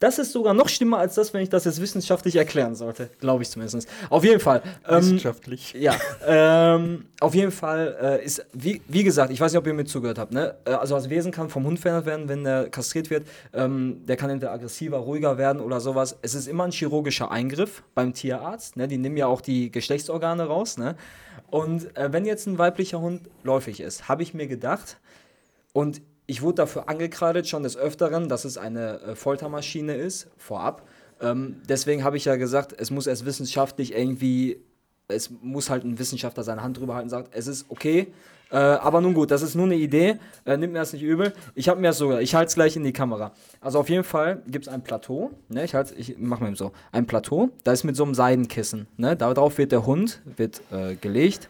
[0.00, 3.10] Das ist sogar noch schlimmer als das, wenn ich das jetzt wissenschaftlich erklären sollte.
[3.20, 3.88] Glaube ich zumindest.
[4.10, 4.62] Auf jeden Fall.
[4.88, 5.74] Ähm, Wissenschaftlich.
[5.78, 5.94] ja,
[6.26, 9.84] ähm, auf jeden Fall äh, ist, wie, wie gesagt, ich weiß nicht, ob ihr mir
[9.84, 10.54] zugehört habt, ne?
[10.64, 13.26] Äh, Also das Wesen kann vom Hund verändert werden, wenn er kastriert wird.
[13.52, 16.16] Ähm, der kann entweder aggressiver, ruhiger werden oder sowas.
[16.22, 18.76] Es ist immer ein chirurgischer Eingriff beim Tierarzt.
[18.76, 18.88] Ne?
[18.88, 20.76] Die nehmen ja auch die Geschlechtsorgane raus.
[20.78, 20.96] Ne?
[21.50, 24.98] Und äh, wenn jetzt ein weiblicher Hund läufig ist, habe ich mir gedacht,
[25.72, 30.86] und ich wurde dafür angekreidet schon des Öfteren, dass es eine äh, Foltermaschine ist, vorab.
[31.20, 34.60] Ähm, deswegen habe ich ja gesagt, es muss erst wissenschaftlich irgendwie,
[35.08, 38.08] es muss halt ein Wissenschaftler seine Hand drüber halten und sagt, es ist okay.
[38.50, 40.18] Äh, aber nun gut, das ist nur eine Idee.
[40.44, 41.32] Äh, nimmt mir das nicht übel.
[41.54, 43.32] Ich habe mir das sogar, ich halte es gleich in die Kamera.
[43.60, 45.30] Also auf jeden Fall gibt es ein Plateau.
[45.48, 45.64] Ne?
[45.64, 46.72] Ich, halt, ich mache mal eben so.
[46.92, 48.86] Ein Plateau, da ist mit so einem Seidenkissen.
[48.96, 49.16] Ne?
[49.16, 51.48] Darauf wird der Hund wird, äh, gelegt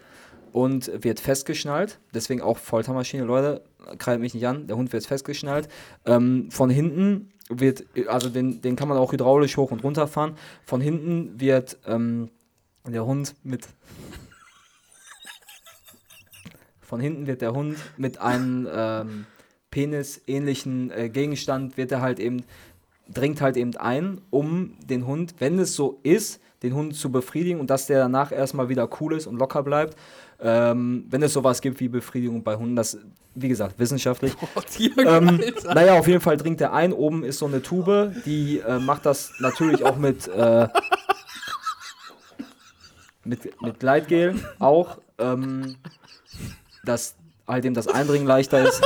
[0.55, 1.99] und wird festgeschnallt.
[2.13, 3.61] Deswegen auch Foltermaschine, Leute,
[3.97, 4.67] kreilt mich nicht an.
[4.67, 5.67] Der Hund wird festgeschnallt.
[6.05, 10.37] Ähm, von hinten wird, also den, den kann man auch hydraulisch hoch und runter fahren.
[10.63, 12.29] Von hinten wird ähm,
[12.87, 13.67] der Hund mit.
[16.79, 19.25] Von hinten wird der Hund mit einem ähm,
[19.71, 22.45] Penis-ähnlichen äh, Gegenstand, wird er halt eben,
[23.13, 27.59] dringt halt eben ein, um den Hund, wenn es so ist, den Hund zu befriedigen
[27.59, 29.97] und dass der danach erstmal wieder cool ist und locker bleibt.
[30.47, 32.99] Ähm, wenn es sowas gibt wie Befriedigung bei Hunden, das,
[33.33, 34.33] wie gesagt, wissenschaftlich.
[34.97, 36.93] Ähm, naja, auf jeden Fall dringt er ein.
[36.93, 40.67] Oben ist so eine Tube, die äh, macht das natürlich auch mit, äh,
[43.23, 45.77] mit, mit Gleitgel auch, ähm,
[46.83, 47.15] dass
[47.47, 48.81] halt eben das Eindringen leichter ist.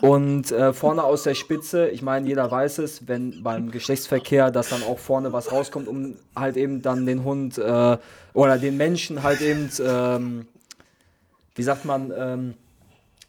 [0.00, 4.68] Und äh, vorne aus der Spitze, ich meine, jeder weiß es, wenn beim Geschlechtsverkehr, dass
[4.68, 7.98] dann auch vorne was rauskommt, um halt eben dann den Hund äh,
[8.32, 10.46] oder den Menschen halt eben, ähm,
[11.54, 12.54] wie sagt man, ähm,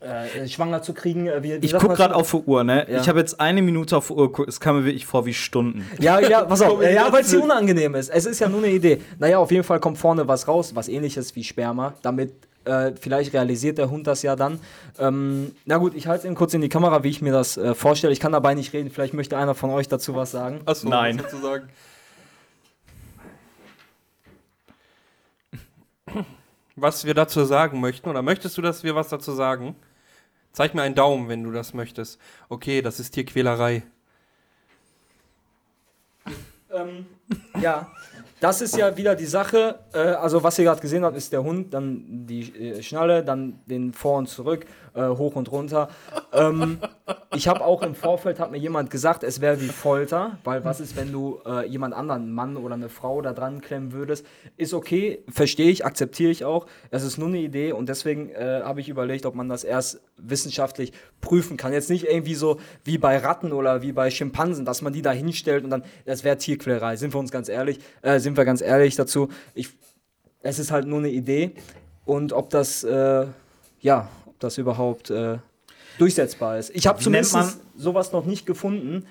[0.01, 1.27] äh, schwanger zu kriegen.
[1.27, 2.87] Äh, wie, wie Ich sagt guck man gerade auf die Uhr, ne?
[2.89, 3.01] Ja.
[3.01, 4.49] Ich habe jetzt eine Minute auf die Uhr geguckt.
[4.49, 5.85] Es kam mir wirklich vor wie Stunden.
[5.99, 6.81] Ja, ja, pass auf.
[6.81, 8.09] ja, weil es dir unangenehm ist.
[8.09, 9.01] Es ist ja nur eine Idee.
[9.19, 11.93] Naja, auf jeden Fall kommt vorne was raus, was ähnliches wie Sperma.
[12.01, 12.33] Damit
[12.65, 14.59] äh, vielleicht realisiert der Hund das ja dann.
[14.99, 17.57] Ähm, na gut, ich halte es eben kurz in die Kamera, wie ich mir das
[17.57, 18.13] äh, vorstelle.
[18.13, 18.89] Ich kann dabei nicht reden.
[18.89, 20.61] Vielleicht möchte einer von euch dazu was sagen.
[20.65, 21.19] Achso, Nein.
[21.19, 21.69] sozusagen.
[26.75, 29.75] Was wir dazu sagen möchten, oder möchtest du, dass wir was dazu sagen?
[30.53, 32.19] Zeig mir einen Daumen, wenn du das möchtest.
[32.49, 33.83] Okay, das ist Tierquälerei.
[36.73, 37.05] Ähm,
[37.61, 37.91] ja,
[38.39, 39.79] das ist ja wieder die Sache.
[39.93, 43.59] Äh, also, was ihr gerade gesehen habt, ist der Hund, dann die äh, Schnalle, dann
[43.65, 45.89] den vor und zurück, äh, hoch und runter.
[46.33, 46.79] Ähm,
[47.33, 50.79] ich habe auch im Vorfeld, hat mir jemand gesagt, es wäre wie Folter, weil was
[50.79, 54.25] ist, wenn du äh, jemand anderen, Mann oder eine Frau da dran klemmen würdest?
[54.57, 56.65] Ist okay, verstehe ich, akzeptiere ich auch.
[56.89, 60.01] Es ist nur eine Idee und deswegen äh, habe ich überlegt, ob man das erst
[60.17, 61.73] wissenschaftlich prüfen kann.
[61.73, 65.11] Jetzt nicht irgendwie so wie bei Ratten oder wie bei Schimpansen, dass man die da
[65.11, 68.61] hinstellt und dann, das wäre Tierquälerei, sind wir uns ganz ehrlich, äh, sind wir ganz
[68.61, 69.29] ehrlich dazu.
[69.53, 69.69] Ich,
[70.41, 71.53] es ist halt nur eine Idee
[72.05, 73.27] und ob das, äh,
[73.79, 74.09] ja,
[74.43, 75.37] das überhaupt äh,
[75.97, 76.71] durchsetzbar ist.
[76.75, 79.05] Ich habe zumindest sowas noch nicht gefunden,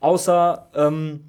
[0.00, 1.24] außer ähm,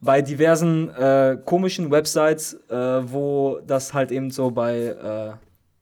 [0.00, 2.76] bei diversen äh, komischen Websites, äh,
[3.10, 5.32] wo das halt eben so bei äh,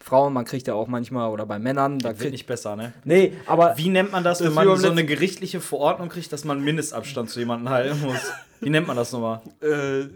[0.03, 2.93] Frauen, man kriegt ja auch manchmal, oder bei Männern, da Wird nicht besser, ne?
[3.05, 6.61] Nee, aber Wie nennt man das, wenn man so eine gerichtliche Verordnung kriegt, dass man
[6.63, 8.21] Mindestabstand zu jemandem halten muss?
[8.61, 9.41] Wie nennt man das nochmal?
[9.63, 10.09] Äh,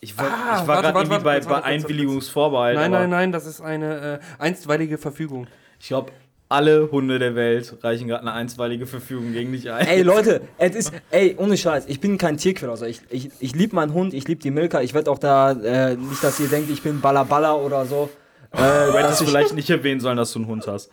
[0.00, 2.76] Ich war, Ah, ich war gerade irgendwie warte, bei, bei warte, kurz, Einwilligungsvorbehalt.
[2.76, 5.48] nein, nein, nein, das ist eine äh, einstweilige Verfügung.
[5.80, 6.12] Ich glaube,
[6.48, 9.86] alle Hunde der Welt reichen gerade eine einstweilige Verfügung gegen dich ein.
[9.86, 12.72] Ey Leute, es ist, ey, ohne Scheiß, ich bin kein Tierquäler.
[12.72, 14.80] Also ich, ich, ich liebe meinen Hund, ich liebe die Milka.
[14.80, 18.08] Ich werde auch da, äh, nicht, dass ihr denkt, ich bin Ballaballa oder so.
[18.52, 20.90] Äh, du hättest ich, vielleicht nicht erwähnen sollen, dass du einen Hund hast.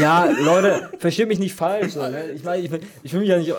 [0.00, 1.92] ja, Leute, versteht mich nicht falsch.
[1.92, 2.30] So, ne?
[2.30, 2.70] Ich meine, ich,
[3.02, 3.54] ich will mich ja nicht.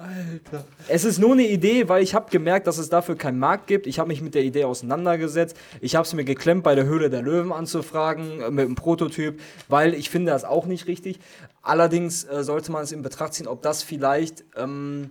[0.00, 0.64] Alter.
[0.88, 3.86] Es ist nur eine Idee, weil ich habe gemerkt, dass es dafür keinen Markt gibt.
[3.86, 5.56] Ich habe mich mit der Idee auseinandergesetzt.
[5.80, 9.40] Ich habe es mir geklemmt, bei der Höhle der Löwen anzufragen, äh, mit einem Prototyp,
[9.68, 11.20] weil ich finde das auch nicht richtig.
[11.62, 15.10] Allerdings äh, sollte man es in Betracht ziehen, ob das vielleicht, ähm,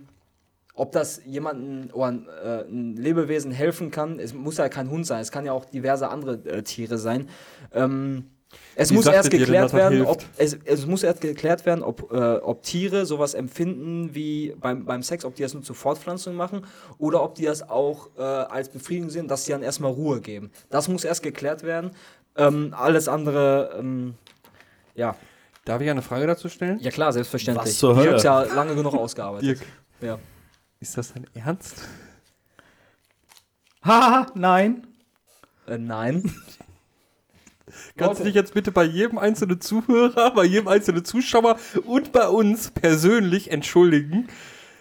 [0.74, 4.18] ob das jemandem oder ein, äh, ein Lebewesen helfen kann.
[4.18, 7.28] Es muss ja kein Hund sein, es kann ja auch diverse andere äh, Tiere sein.
[7.72, 8.24] Ähm,
[8.74, 12.62] es muss erst geklärt werden, ob es, es muss erst geklärt werden, ob, äh, ob
[12.62, 16.66] Tiere sowas empfinden wie beim, beim Sex, ob die das nur zur Fortpflanzung machen
[16.98, 20.50] oder ob die das auch äh, als Befriedigung sehen, dass sie dann erstmal Ruhe geben.
[20.70, 21.90] Das muss erst geklärt werden.
[22.36, 24.14] Ähm, alles andere, ähm,
[24.94, 25.14] ja.
[25.64, 26.78] Darf ich eine Frage dazu stellen?
[26.80, 27.66] Ja klar, selbstverständlich.
[27.66, 28.12] Was zur Ich Hölle?
[28.12, 29.46] hab's ja lange genug ausgearbeitet.
[29.46, 29.60] Dirk,
[30.00, 30.18] Ja.
[30.80, 31.76] ist das dein Ernst?
[33.84, 34.86] Haha, nein.
[35.66, 36.34] Äh, nein.
[37.96, 41.56] Kannst du dich jetzt bitte bei jedem einzelnen Zuhörer, bei jedem einzelnen Zuschauer
[41.86, 44.28] und bei uns persönlich entschuldigen?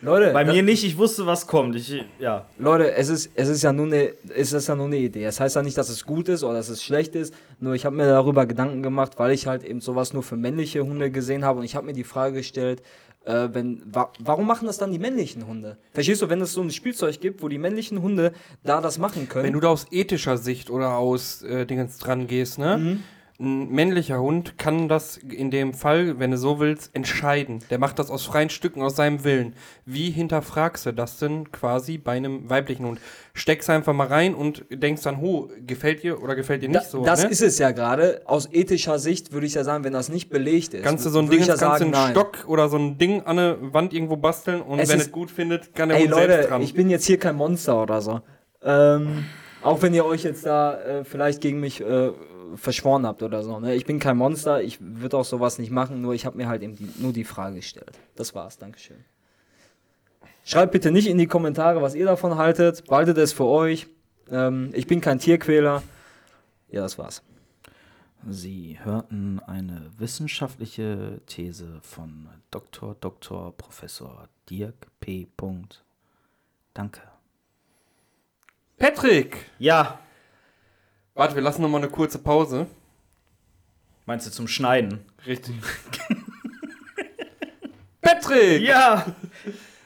[0.01, 1.75] Leute, Bei mir nicht, ich wusste, was kommt.
[1.75, 2.45] Ich, ja.
[2.57, 5.25] Leute, es ist, es ist ja nur eine, es ist ja nur eine Idee.
[5.25, 7.33] Es heißt ja nicht, dass es gut ist oder dass es schlecht ist.
[7.59, 10.85] Nur ich habe mir darüber Gedanken gemacht, weil ich halt eben sowas nur für männliche
[10.85, 12.81] Hunde gesehen habe und ich habe mir die Frage gestellt,
[13.25, 15.77] äh, wenn, wa warum machen das dann die männlichen Hunde?
[15.93, 19.29] Verstehst du, wenn es so ein Spielzeug gibt, wo die männlichen Hunde da das machen
[19.29, 19.45] können?
[19.45, 22.77] Wenn du da aus ethischer Sicht oder aus äh, Dingens dran gehst, ne?
[22.77, 23.03] Mhm.
[23.41, 27.59] Ein männlicher Hund kann das in dem Fall, wenn du so willst, entscheiden.
[27.69, 29.53] Der macht das aus freien Stücken, aus seinem Willen.
[29.85, 32.99] Wie hinterfragst du das denn quasi bei einem weiblichen Hund?
[33.33, 36.91] Steckst einfach mal rein und denkst dann, ho, gefällt dir oder gefällt dir da, nicht
[36.91, 37.05] so?
[37.05, 37.29] das ne?
[37.29, 38.23] ist es ja gerade.
[38.25, 40.83] Aus ethischer Sicht würde ich ja sagen, wenn das nicht belegt ist.
[40.83, 42.11] Kannst du so ein Ding, ja kannst sagen, einen nein.
[42.11, 45.31] Stock oder so ein Ding an eine Wand irgendwo basteln und Es wenn es gut
[45.31, 46.61] findet, kann der Ey Hund selbst Leute, dran.
[46.61, 48.19] ich bin jetzt hier kein Monster oder so.
[48.61, 49.23] Ähm,
[49.61, 52.11] auch wenn ihr euch jetzt da äh, vielleicht gegen mich äh,
[52.55, 53.59] verschworen habt oder so.
[53.59, 53.75] Ne?
[53.75, 56.61] Ich bin kein Monster, ich würde auch sowas nicht machen, nur ich habe mir halt
[56.61, 57.97] eben die, nur die Frage gestellt.
[58.15, 59.03] Das war's, Dankeschön.
[60.45, 62.85] Schreibt bitte nicht in die Kommentare, was ihr davon haltet.
[62.87, 63.87] Behaltet es für euch.
[64.31, 65.83] Ähm, ich bin kein Tierquäler.
[66.69, 67.21] Ja, das war's.
[68.27, 72.95] Sie hörten eine wissenschaftliche These von Dr.
[72.99, 73.55] Dr.
[73.55, 75.27] Professor Dirk P.
[75.37, 75.83] Punkt.
[76.73, 77.01] Danke.
[78.77, 79.49] Patrick!
[79.57, 79.99] Ja.
[81.15, 82.67] Warte, wir lassen noch mal eine kurze Pause.
[84.05, 84.99] Meinst du zum Schneiden?
[85.27, 85.55] Richtig.
[88.01, 88.61] Patrick!
[88.61, 89.05] Ja.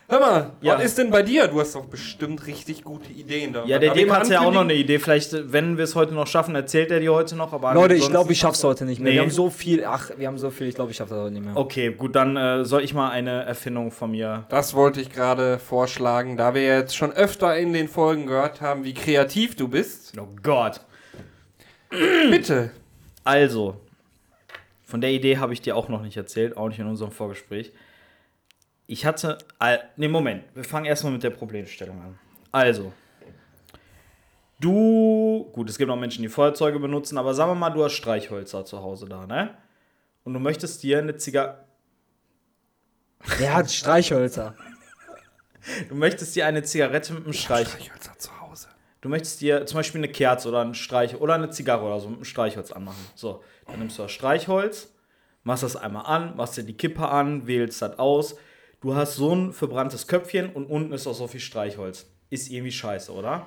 [0.07, 0.75] Hör mal, Ja.
[0.75, 1.47] was ist denn bei dir?
[1.47, 3.65] Du hast doch bestimmt richtig gute Ideen da.
[3.65, 4.73] Ja, der mal hat ja auch noch eine?
[4.75, 4.99] Idee.
[4.99, 7.51] Vielleicht, wenn wir es heute noch schaffen, erzählt er die heute noch.
[7.51, 9.11] Aber Leute, ich glaube, ich schaff's heute nicht mehr.
[9.11, 9.15] Nee.
[9.17, 11.33] Wir haben so viel, ach, wir haben so viel, ich glaube, ich schaff das heute
[11.33, 11.57] nicht mehr.
[11.57, 14.43] Okay, gut, dann äh, soll ich mal eine Erfindung von mir.
[14.49, 18.83] Das wollte ich gerade vorschlagen, da wir jetzt schon öfter in den Folgen gehört haben,
[18.83, 20.13] wie kreativ du bist.
[20.19, 20.81] Oh Gott.
[22.29, 22.71] Bitte.
[23.23, 23.79] Also,
[24.83, 27.71] von der Idee habe ich dir auch noch nicht erzählt, auch nicht in unserem Vorgespräch.
[28.87, 29.37] Ich hatte.
[29.95, 30.43] Ne, Moment.
[30.53, 32.19] Wir fangen erstmal mit der Problemstellung an.
[32.51, 32.91] Also.
[34.59, 35.49] Du.
[35.53, 38.65] Gut, es gibt auch Menschen, die Feuerzeuge benutzen, aber sagen wir mal, du hast Streichhölzer
[38.65, 39.57] zu Hause da, ne?
[40.23, 41.63] Und du möchtest dir eine Zigarette.
[43.39, 44.55] Der hat Streichhölzer.
[45.89, 47.67] Du möchtest dir eine Zigarette mit einem Streich.
[47.67, 48.42] Streichhölzer zu Hause.
[49.03, 52.07] Du möchtest dir zum Beispiel eine Kerze oder ein Streich oder eine Zigarre oder so
[52.07, 53.05] mit einem Streichholz anmachen.
[53.15, 54.93] So, dann nimmst du das Streichholz,
[55.43, 58.37] machst das einmal an, machst dir die Kippe an, wählst das aus.
[58.79, 62.05] Du hast so ein verbranntes Köpfchen und unten ist auch so viel Streichholz.
[62.29, 63.45] Ist irgendwie scheiße, oder?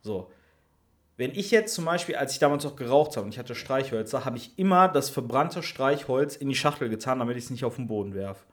[0.00, 0.32] So.
[1.18, 4.24] Wenn ich jetzt zum Beispiel, als ich damals noch geraucht habe und ich hatte Streichhölzer,
[4.24, 7.76] habe ich immer das verbrannte Streichholz in die Schachtel getan, damit ich es nicht auf
[7.76, 8.46] den Boden werfe.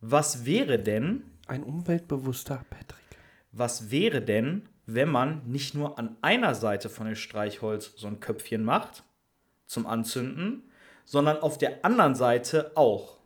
[0.00, 3.18] Was wäre denn, Ein umweltbewusster Patrick.
[3.50, 8.20] was wäre denn, wenn man nicht nur an einer Seite von dem Streichholz so ein
[8.20, 9.02] Köpfchen macht
[9.66, 10.64] zum Anzünden,
[11.04, 13.18] sondern auf der anderen Seite auch?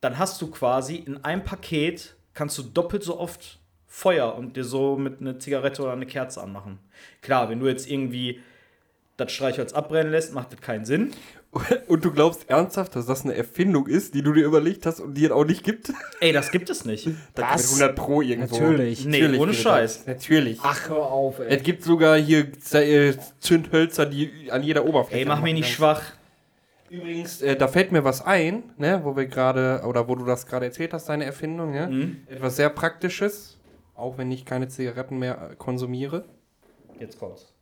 [0.00, 4.64] Dann hast du quasi in einem Paket, kannst du doppelt so oft Feuer und dir
[4.64, 6.80] so mit einer Zigarette oder eine Kerze anmachen.
[7.22, 8.42] Klar, wenn du jetzt irgendwie
[9.16, 11.12] das Streichholz abbrennen lässt, macht das keinen Sinn.
[11.88, 15.14] Und du glaubst ernsthaft, dass das eine Erfindung ist, die du dir überlegt hast und
[15.14, 15.92] die es auch nicht gibt?
[16.20, 17.08] Ey, das gibt es nicht.
[17.34, 18.56] Da gibt es 100 Pro irgendwo.
[18.56, 19.04] Natürlich.
[19.04, 19.96] Nee, ohne gibt es Scheiß.
[19.98, 20.06] das.
[20.06, 20.58] Natürlich.
[20.62, 21.46] Ach, hör auf, ey.
[21.48, 25.20] Es gibt sogar hier äh, Zündhölzer, die an jeder Oberfläche.
[25.20, 26.02] Ey, mach mich nicht schwach.
[26.90, 30.46] Übrigens, äh, da fällt mir was ein, ne, wo wir gerade, oder wo du das
[30.46, 31.88] gerade erzählt hast, deine Erfindung, ja?
[32.28, 33.58] Etwas sehr Praktisches,
[33.94, 36.24] auch wenn ich keine Zigaretten mehr äh, konsumiere.
[37.00, 37.52] Jetzt kommt's.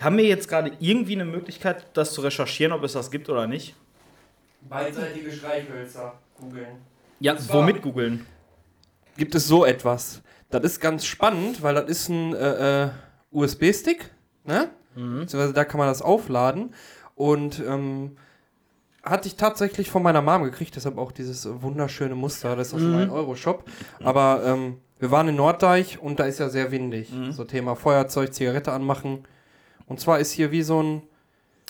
[0.00, 3.46] Haben wir jetzt gerade irgendwie eine Möglichkeit, das zu recherchieren, ob es das gibt oder
[3.46, 3.74] nicht?
[4.68, 6.78] Beidseitige Streichhölzer googeln.
[7.20, 8.26] Ja, womit googeln?
[9.16, 10.22] Gibt es so etwas?
[10.50, 12.88] Das ist ganz spannend, weil das ist ein äh, äh,
[13.30, 14.10] USB-Stick,
[14.44, 14.70] ne?
[14.94, 16.74] Beziehungsweise da kann man das aufladen
[17.14, 18.16] und ähm,
[19.02, 22.56] hatte ich tatsächlich von meiner Mom gekriegt, deshalb auch dieses wunderschöne Muster.
[22.56, 23.64] Das ist auch schon ein Euro-Shop.
[24.02, 27.12] Aber ähm, wir waren in Norddeich und da ist ja sehr windig.
[27.30, 29.24] So Thema Feuerzeug, Zigarette anmachen.
[29.86, 31.02] Und zwar ist hier wie so ein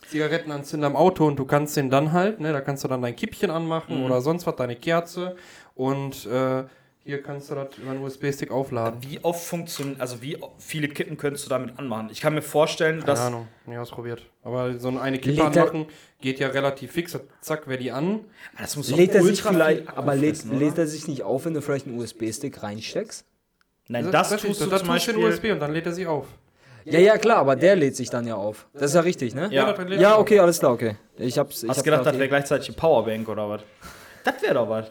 [0.09, 3.17] Zigarettenanzünder im Auto und du kannst den dann halt, ne, da kannst du dann dein
[3.17, 5.37] Kippchen anmachen oder sonst was, deine Kerze.
[5.75, 6.65] Und äh,
[7.03, 9.01] hier kannst du das über einen USB-Stick aufladen.
[9.03, 12.09] Wie oft funktioniert, also wie viele Kippen könntest du damit anmachen?
[12.13, 13.21] Ich kann mir vorstellen, Keine dass.
[13.21, 14.23] Ahnung, nie ausprobiert.
[14.45, 15.87] Aber so eine Kippe Lädt anmachen
[16.21, 17.19] geht ja relativ fix.
[17.41, 18.21] Zack, wäre die an.
[18.59, 21.55] Das muss Lädt er sich vielleicht, viel aber lädt, lädt er sich nicht auf, wenn
[21.55, 23.25] du vielleicht einen USB-Stick reinsteckst?
[23.89, 25.51] Nein, das, ist- tust du das zum tust du in Beispiel.
[25.51, 26.27] USB und dann lädt er sich auf.
[26.89, 28.69] Ja, ja, klar, aber der lädt sich dann ja auf.
[28.73, 29.49] Das ist ja richtig, ne?
[29.51, 29.75] Ja.
[29.97, 30.97] Ja, okay, alles klar, okay.
[31.19, 31.65] Ich hab's.
[31.65, 33.63] Ich Hast hab's gedacht, das wäre gleichzeitig eine Powerbank oder was?
[34.23, 34.91] Das wäre doch was.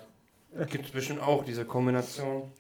[0.70, 2.52] Gibt es bestimmt auch diese Kombination.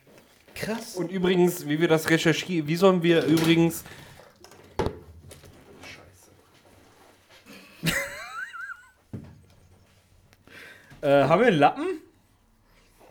[0.54, 0.96] Krass.
[0.96, 3.84] Und übrigens, wie wir das recherchieren, wie sollen wir übrigens.
[11.02, 12.02] Äh, haben wir einen Lappen?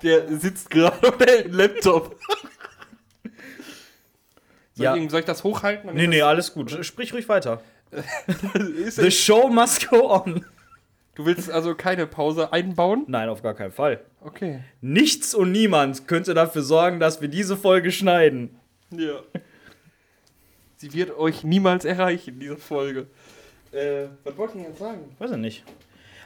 [0.03, 2.17] Der sitzt gerade auf dem Laptop.
[4.75, 4.97] Soll, Ja.
[4.97, 5.91] ich, soll ich das hochhalten?
[5.95, 6.85] Nee, nee, alles gut.
[6.85, 7.63] Sprich ruhig weiter.
[8.91, 10.45] The show must go on.
[11.15, 13.05] Du willst also keine Pause einbauen?
[13.07, 14.01] Nein, auf gar keinen Fall.
[14.21, 14.61] Okay.
[14.81, 18.59] Nichts und niemand könnte dafür sorgen, dass wir diese Folge schneiden.
[18.91, 19.21] Ja.
[20.77, 23.07] Sie wird euch niemals erreichen, diese Folge.
[23.71, 25.17] Äh, was wollte ich denn jetzt sagen?
[25.19, 25.65] Weiß ich nicht.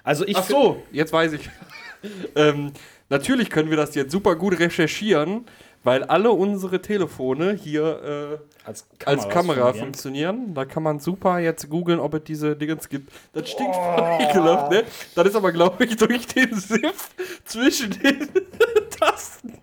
[0.03, 1.51] Also ich Ach so, jetzt weiß ich.
[2.35, 2.73] ähm,
[3.11, 5.45] natürlich können wir das jetzt super gut recherchieren,
[5.89, 10.55] weil alle unsere Telefone hier äh, als als Kamera funktionieren.
[10.55, 13.11] Da kann man super jetzt googeln, ob es diese Dingens gibt.
[13.33, 14.85] Das stinkt voll ekelhaft, ne?
[15.15, 17.11] Das ist aber, glaube ich, durch den Siff
[17.45, 18.29] zwischen den
[19.01, 19.55] Tasten.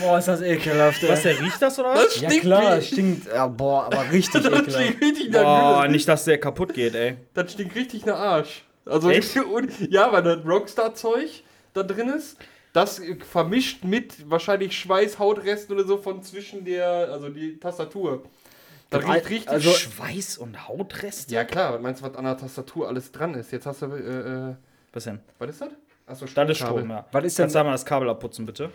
[0.00, 1.08] Boah, ist das ekelhaft, ey.
[1.08, 2.20] Was, der riecht das oder Das was?
[2.20, 3.26] Ja stinkt klar, wie- es stinkt.
[3.28, 4.72] Ja, boah, aber richtig Das ekelhaft.
[4.72, 5.92] stinkt richtig nach Boah, Gülle.
[5.92, 7.16] nicht, dass der kaputt geht, ey.
[7.34, 8.62] Das stinkt richtig nach Arsch.
[8.84, 9.34] Also, Echt?
[9.90, 11.42] Ja, weil das Rockstar-Zeug
[11.74, 12.36] da drin ist.
[12.76, 18.22] Das äh, vermischt mit wahrscheinlich Schweiß-Hautresten oder so von zwischen der, also die Tastatur.
[18.90, 19.48] Das riecht richtig.
[19.48, 21.32] also- Schweiß und Hautreste?
[21.34, 23.50] ja, klar, was meinst du, was an der Tastatur alles dran ist?
[23.50, 24.54] Jetzt hast du, äh, äh,
[24.92, 25.20] Was denn?
[25.38, 25.68] was ist das?
[26.06, 27.06] Achso, Das ist Strom, ja.
[27.12, 28.70] Was ist denn- Kannst du einmal das Kabel abputzen, bitte?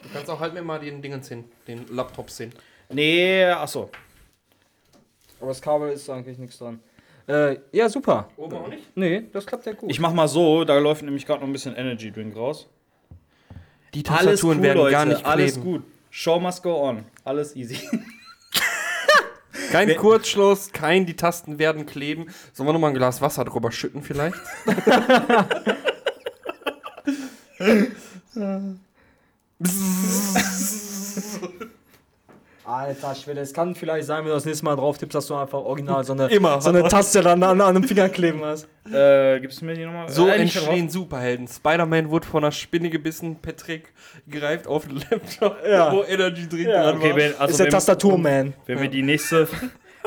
[0.00, 2.52] Du kannst auch halt mir mal den Dingens hin, den Laptops hin.
[2.88, 3.90] Nee, achso.
[5.40, 6.78] Aber das Kabel ist eigentlich nichts dran.
[7.32, 8.28] Äh, ja, super.
[8.36, 8.94] Oben auch nicht?
[8.94, 9.90] Nee, das klappt ja gut.
[9.90, 12.68] Ich mach mal so, da läuft nämlich gerade noch ein bisschen Energy Drink raus.
[13.94, 15.62] Die Alles cool, Leute, alles kleben.
[15.62, 15.82] gut.
[16.10, 17.04] Show must go on.
[17.24, 17.78] Alles easy.
[19.70, 22.26] Kein Kurzschluss, kein die Tasten werden kleben.
[22.52, 24.36] Sollen wir nochmal ein Glas Wasser drüber schütten vielleicht?
[32.64, 35.34] Alter Schwede, es kann vielleicht sein, wenn du das nächste Mal drauf tippst, dass du
[35.34, 36.60] einfach original so eine, Immer.
[36.60, 38.68] so eine Taste dann an, an einem Finger kleben hast.
[38.92, 40.08] äh, gibst du mir die nochmal?
[40.08, 41.48] So äh, entstehen Superhelden.
[41.48, 43.92] Spider-Man wurde von einer Spinne gebissen, Patrick
[44.30, 45.92] greift auf den Laptop, Ja.
[45.92, 46.84] wo Energy Drink Ja.
[46.84, 47.16] dran Okay, war.
[47.16, 48.52] wenn, also ist der Tastaturman.
[48.66, 49.48] wenn wir die nächste.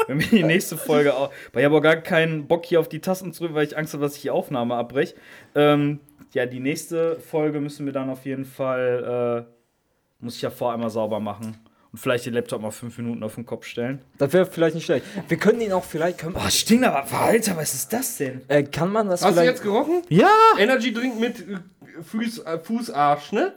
[0.08, 1.32] Wenn wir die nächste Folge auch.
[1.54, 3.78] Weil ich habe auch gar keinen Bock hier auf die Tasten zu drücken, weil ich
[3.78, 5.16] Angst habe, dass ich die Aufnahme abbreche.
[5.56, 6.02] Ähm,
[6.34, 9.46] ja, die nächste Folge müssen wir dann auf jeden Fall.
[9.48, 11.58] Äh, muss ich ja vor einmal sauber machen.
[11.96, 14.02] Und vielleicht den Laptop mal fünf Minuten auf den Kopf stellen.
[14.18, 15.06] Das wäre vielleicht nicht schlecht.
[15.30, 16.18] Wir können ihn auch vielleicht.
[16.18, 17.10] Können, Boah, stinkt aber.
[17.10, 18.42] Alter, was ist das denn?
[18.50, 19.52] äh, kann man das Hast du vielleicht.
[19.60, 20.02] jetzt gerochen?
[20.10, 20.28] Ja!
[20.60, 21.56] Energy Drink mit äh,
[22.04, 23.54] Fuß, äh, Fußarsch, ne?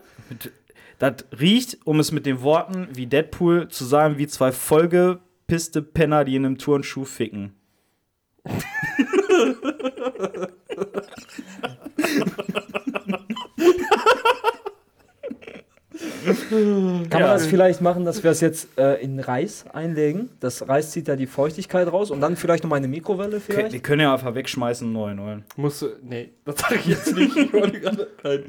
[1.00, 6.24] Das riecht, um es mit den Worten wie Deadpool zu sagen, wie zwei vollgepisste Penner,
[6.24, 7.54] die in einem Turnschuh ficken.
[16.50, 20.30] Kann man das vielleicht machen, dass wir das jetzt äh, in Reis einlegen?
[20.40, 23.82] Das Reis zieht da die Feuchtigkeit raus und dann vielleicht nochmal eine Mikrowelle Wir vielleicht?
[23.82, 25.36] können ja einfach wegschmeißen, neu, neu.
[25.56, 25.86] Musst du.
[26.02, 27.36] Nee, das sag ich jetzt nicht.
[27.36, 28.08] Ich wollte gerade.
[28.22, 28.44] Nein.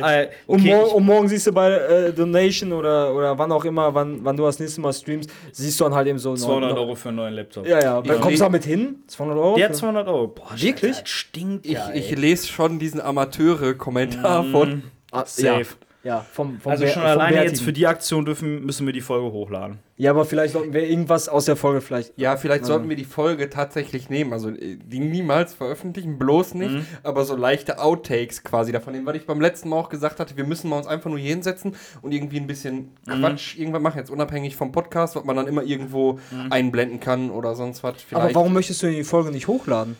[0.00, 0.24] Nein.
[0.24, 3.52] Äh, Und, okay, mor ich- und morgen siehst du bei äh, Donation oder, oder wann
[3.52, 6.34] auch immer, wann, wann du das nächste Mal streamst, siehst du dann halt eben so
[6.34, 7.66] 200 noch- Euro für einen neuen Laptop.
[7.66, 8.02] Ja, ja.
[8.04, 8.14] Ja.
[8.14, 8.96] Kommst du damit hin?
[9.06, 9.56] 200 Euro?
[9.56, 10.28] Der für- hat 200 Euro.
[10.28, 10.98] Boah, Wirklich?
[11.00, 14.82] Das stinkt Ich, ja, ich lese schon diesen Amateure-Kommentar von.
[15.10, 15.46] Ah, Safe.
[15.60, 15.64] Ja,
[16.04, 19.32] ja vom, vom Also schon alleine jetzt für die Aktion dürfen, müssen wir die Folge
[19.32, 19.78] hochladen.
[19.96, 22.18] Ja, aber vielleicht sollten wir irgendwas aus der Folge vielleicht.
[22.18, 24.32] Ja, vielleicht sollten wir die Folge tatsächlich nehmen.
[24.32, 26.74] Also äh, die niemals veröffentlichen, bloß nicht.
[27.02, 30.36] Aber so leichte Outtakes quasi davon nehmen, weil ich beim letzten Mal auch gesagt hatte,
[30.36, 33.98] wir müssen mal uns einfach nur hier hinsetzen und irgendwie ein bisschen Quatsch irgendwann machen.
[33.98, 36.18] Jetzt unabhängig vom Podcast, was man dann immer irgendwo
[36.50, 37.94] einblenden kann oder sonst was.
[38.12, 39.96] Aber warum möchtest du die Folge nicht hochladen?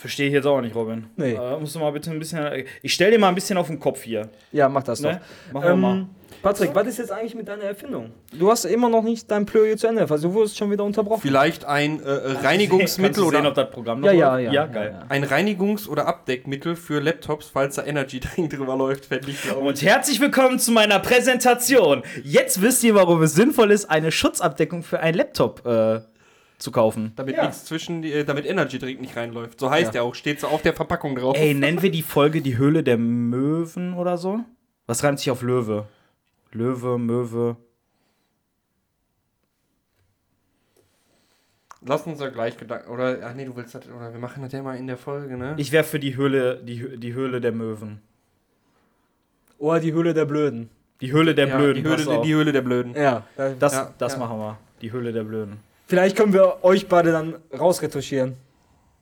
[0.00, 1.06] Verstehe ich jetzt auch nicht, Robin.
[1.16, 1.34] Nee.
[1.34, 2.64] Äh, musst du mal bitte ein bisschen.
[2.82, 4.30] Ich stell dir mal ein bisschen auf den Kopf hier.
[4.50, 5.20] Ja, mach das Ne?
[5.48, 5.52] doch.
[5.54, 5.96] Machen wir mal.
[5.98, 6.08] Ähm,
[6.42, 8.12] Patrick, was ist jetzt eigentlich mit deiner Erfindung?
[8.32, 10.00] Du hast immer noch nicht dein Plöje zu Ende.
[10.10, 11.20] Also du wurdest schon wieder unterbrochen.
[11.20, 14.52] Vielleicht ein äh, Kannst Reinigungsmittel du sehen, oder ob das Programm noch Ja, ja, ja.
[14.52, 14.92] Ja, geil.
[14.94, 15.06] Ja, ja.
[15.10, 19.60] ein Reinigungs- oder Abdeckmittel für Laptops, falls da Energy Drink drüber läuft, fände ich glaube
[19.60, 22.02] Und herzlich willkommen zu meiner Präsentation.
[22.24, 26.00] Jetzt wisst ihr, warum es sinnvoll ist, eine Schutzabdeckung für einen Laptop äh,
[26.60, 27.12] zu kaufen.
[27.16, 27.42] Damit Ja.
[27.46, 29.58] nichts zwischen die, äh, damit Energy Drink nicht reinläuft.
[29.58, 29.90] So heißt Ja.
[29.92, 31.36] der auch, steht so auf der Verpackung drauf.
[31.36, 34.40] Ey, nennen wir die Folge die Höhle der Möwen oder so?
[34.86, 35.86] Was reimt sich auf Löwe?
[36.52, 37.56] Löwe, Möwe.
[41.82, 42.90] Lass uns da gleich Gedanken.
[42.90, 45.36] Oder, ach nee, du willst das, oder wir machen das ja mal in der Folge,
[45.38, 45.54] ne?
[45.56, 48.02] Ich wäre für die Höhle, die, die Höhle der Möwen.
[49.58, 50.68] Oder die Höhle der Blöden.
[51.00, 51.82] Die Höhle der ja, Blöden.
[51.82, 52.94] die, Höhle, die Höhle der Blöden.
[52.94, 53.24] Ja.
[53.36, 54.18] da- das Ja, das ja.
[54.18, 54.58] machen wir.
[54.82, 55.60] Die Höhle der Blöden.
[55.90, 58.36] Vielleicht können wir euch beide dann rausretuschieren.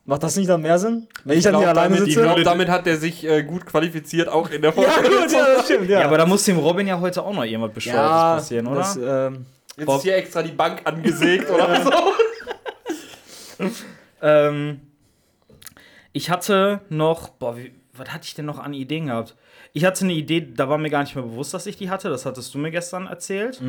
[0.05, 1.07] Macht das nicht dann mehr Sinn?
[1.23, 2.25] Wenn ich, dann glaub, hier alleine damit, ich sitze?
[2.25, 4.89] glaube, damit hat er sich äh, gut qualifiziert, auch in der Folge.
[4.89, 5.87] ja, gut, ja, das stimmt.
[5.87, 8.67] Ja, Ja, aber da muss dem Robin ja heute auch noch irgendwas Bescheuertes ja, passieren,
[8.67, 8.79] oder?
[8.79, 9.45] das, ähm,
[9.77, 11.91] Jetzt ist hier extra die Bank angesägt oder so.
[14.21, 14.81] Ähm,
[16.11, 19.35] ich hatte noch, boah, wie, was hatte ich denn noch an Ideen gehabt?
[19.73, 22.09] Ich hatte eine Idee, da war mir gar nicht mehr bewusst, dass ich die hatte.
[22.09, 23.61] Das hattest du mir gestern erzählt.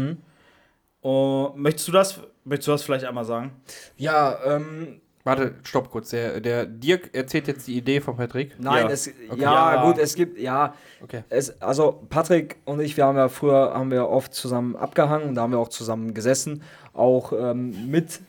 [1.03, 3.53] Oh, möchtest du das, möchtest du das vielleicht einmal sagen?
[3.97, 6.11] ja, ähm, Warte, stopp kurz.
[6.11, 8.59] Der, der Dirk erzählt jetzt die Idee von Patrick.
[8.59, 8.91] nein, Ja.
[8.91, 9.41] es, Okay.
[9.43, 9.85] ja, Ja.
[9.87, 11.25] gut, es gibt, ja, Okay.
[11.29, 15.35] es, also Patrick und ich, wir haben ja früher, haben wir oft zusammen abgehangen und
[15.35, 16.63] da haben wir auch zusammen gesessen,
[16.95, 18.21] auch ähm, mit,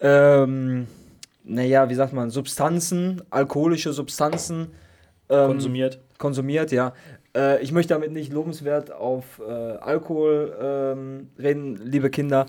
[0.00, 0.86] ähm,
[1.44, 4.72] naja, wie sagt man, Substanzen, alkoholische Substanzen
[5.30, 6.00] ähm, Konsumiert.
[6.18, 6.92] konsumiert, ja.
[7.36, 12.46] Äh, ich möchte damit nicht lobenswert auf äh, Alkohol ähm, reden, liebe Kinder.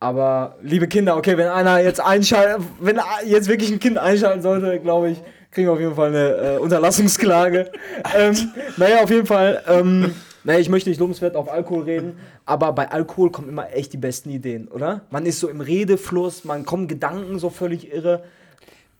[0.00, 4.78] Aber, liebe Kinder, okay, wenn einer jetzt einschaltet, wenn jetzt wirklich ein Kind einschalten sollte,
[4.78, 5.18] glaube ich,
[5.50, 7.72] kriegen wir auf jeden Fall eine äh, Unterlassungsklage.
[8.16, 10.14] ähm, naja, auf jeden Fall, ähm,
[10.44, 13.96] naja, ich möchte nicht lobenswert auf Alkohol reden, aber bei Alkohol kommen immer echt die
[13.96, 15.02] besten Ideen, oder?
[15.10, 18.22] Man ist so im Redefluss, man kommen Gedanken so völlig irre.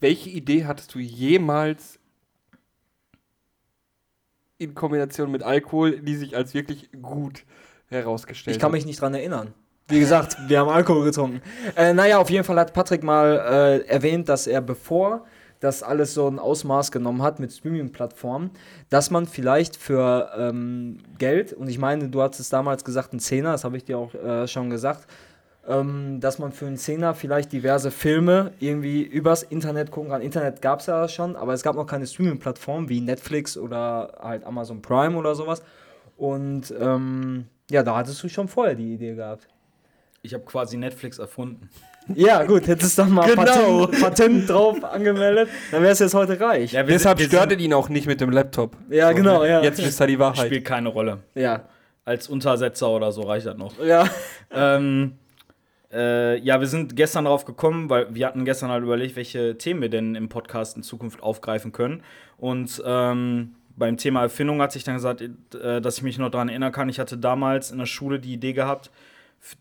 [0.01, 1.98] Welche Idee hattest du jemals
[4.59, 7.45] in Kombination mit Alkohol, die sich als wirklich gut
[7.89, 8.73] herausgestellt Ich kann hat?
[8.75, 9.55] mich nicht dran erinnern.
[9.89, 11.41] Wie gesagt, wir haben Alkohol getrunken.
[11.77, 15.25] Äh, naja, auf jeden Fall hat Patrick mal äh, erwähnt, dass er bevor
[15.61, 18.51] das alles so ein Ausmaß genommen hat mit Streaming-Plattformen,
[18.91, 23.53] dass man vielleicht für ähm, Geld, und ich meine, du hattest damals gesagt, ein Zehner,
[23.53, 25.09] das habe ich dir auch äh, schon gesagt,
[25.69, 30.23] ähm, dass man für einen Zehner vielleicht diverse Filme irgendwie übers Internet gucken kann.
[30.23, 34.45] Internet gab es ja schon, aber es gab noch keine Streaming-Plattform wie Netflix oder halt
[34.45, 35.63] Amazon Prime oder sowas.
[36.17, 39.47] Und ähm, ja, da hattest du schon vorher die Idee gehabt.
[40.23, 41.69] Ich habe quasi Netflix erfunden.
[42.15, 43.87] Ja, gut, hättest du doch mal Genau.
[43.87, 46.73] Patent, Patent drauf angemeldet, dann wärst du jetzt heute reich.
[46.73, 48.75] Ja, Ja, wir Deshalb stört es ihn auch nicht mit dem Laptop.
[48.89, 49.63] genau, ja.
[49.63, 50.47] Jetzt ist da die Wahrheit.
[50.47, 51.19] Spielt keine Rolle.
[51.35, 51.65] ja.
[52.05, 53.79] Als Untersetzer oder so reicht das noch.
[53.85, 54.09] Ja.
[54.51, 55.19] ähm,
[55.93, 59.81] äh, ja, wir sind gestern darauf gekommen, weil wir hatten gestern halt überlegt, welche Themen
[59.81, 62.03] wir denn im Podcast in Zukunft aufgreifen können.
[62.37, 66.49] Und ähm, beim Thema Erfindung hat sich dann gesagt, äh, dass ich mich noch daran
[66.49, 66.89] erinnern kann.
[66.89, 68.91] Ich hatte damals in der Schule die Idee gehabt,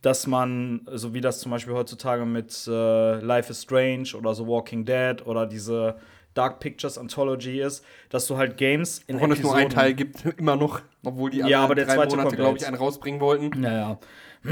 [0.01, 4.47] dass man, so wie das zum Beispiel heutzutage mit äh, Life is Strange oder so
[4.47, 5.95] Walking Dead oder diese
[6.33, 9.93] Dark Pictures Anthology ist, dass du halt Games in Wovon es nur einen Episoden- Teil
[9.93, 10.81] gibt, immer noch.
[11.03, 13.61] Obwohl die Ja, aber der drei zweite Monate, ja glaube ich, einen rausbringen wollten.
[13.61, 13.97] Naja.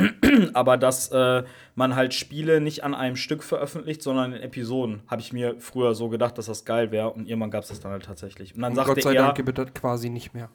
[0.54, 1.43] Aber dass äh,
[1.76, 5.96] man halt Spiele nicht an einem Stück veröffentlicht, sondern in Episoden, habe ich mir früher
[5.96, 7.12] so gedacht, dass das geil wäre.
[7.12, 8.56] Und irgendwann gab es das dann halt tatsächlich.
[8.56, 10.50] Und dann Und sagte Gott sei er, Dank gibt es das quasi nicht mehr.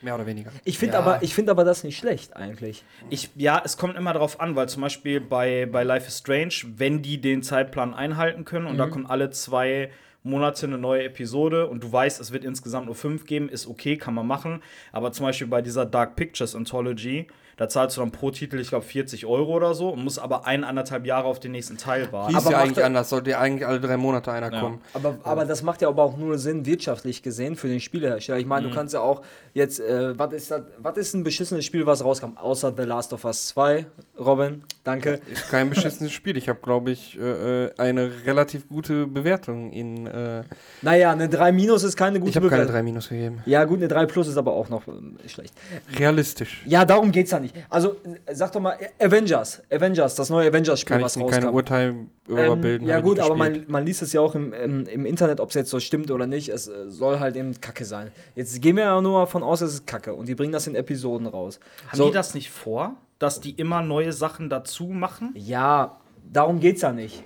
[0.00, 0.50] Mehr oder weniger.
[0.64, 1.00] Ich finde Ja.
[1.00, 2.82] aber, ich find aber das nicht schlecht eigentlich.
[3.08, 6.54] ich, ja, es kommt immer darauf an, weil zum Beispiel bei, bei Life is Strange,
[6.76, 9.90] wenn die den Zeitplan einhalten können und da kommt alle zwei
[10.24, 13.96] Monate eine neue Episode und du weißt, es wird insgesamt nur fünf geben, ist okay,
[13.96, 14.62] kann man machen.
[14.92, 17.26] Aber zum Beispiel bei dieser Dark Pictures Anthology,
[17.62, 20.48] da zahlst du dann pro Titel, ich glaube, 40 Euro oder so und musst aber
[20.48, 22.34] eineinhalb Jahre auf den nächsten Teil warten.
[22.34, 24.58] Hieß Aber ja eigentlich er- anders, sollte ja eigentlich alle drei Monate einer Ja.
[24.60, 24.80] kommen.
[24.94, 28.38] Aber, aber das macht ja aber auch nur Sinn wirtschaftlich gesehen für den Spielehersteller.
[28.40, 29.22] Ich meine, du kannst ja auch
[29.54, 33.12] jetzt, äh, was ist das, was ist ein beschissenes Spiel, was rauskam, außer The Last
[33.12, 33.86] of Us 2,
[34.18, 34.64] Robin?
[34.82, 35.20] Danke.
[35.30, 36.36] Ist kein beschissenes Spiel.
[36.36, 40.08] Ich habe, glaube ich, äh, äh, eine relativ gute Bewertung in.
[40.08, 40.42] Äh,
[40.82, 42.74] Naja, eine 3 Minus ist keine gute ich habe keine Bewertung.
[42.74, 43.42] 3 Minus gegeben.
[43.46, 45.54] Ja, gut, eine 3 Plus ist aber auch noch ähm, schlecht.
[45.96, 46.62] Realistisch.
[46.66, 47.51] Ja, darum geht's ja nicht.
[47.70, 47.96] Also,
[48.26, 49.62] äh, sag doch mal, äh, Avengers.
[49.70, 51.54] Avengers, das neue Avengers-Spiel, Kann ich was keine rauskam.
[51.54, 51.94] Urteil
[52.26, 52.86] darüber Ähm, bilden.
[52.86, 55.40] ja ich gut, nicht aber man, man liest es ja auch im, im, im Internet,
[55.40, 56.48] ob es jetzt so stimmt oder nicht.
[56.48, 58.10] Es äh, soll halt eben Kacke sein.
[58.34, 60.14] Jetzt gehen wir ja nur davon aus, es ist Kacke.
[60.14, 61.60] Und die bringen das in Episoden raus.
[61.88, 65.32] Haben So- die das nicht vor, dass die immer neue Sachen dazu machen?
[65.36, 65.98] Ja,
[66.32, 67.22] darum geht's ja nicht.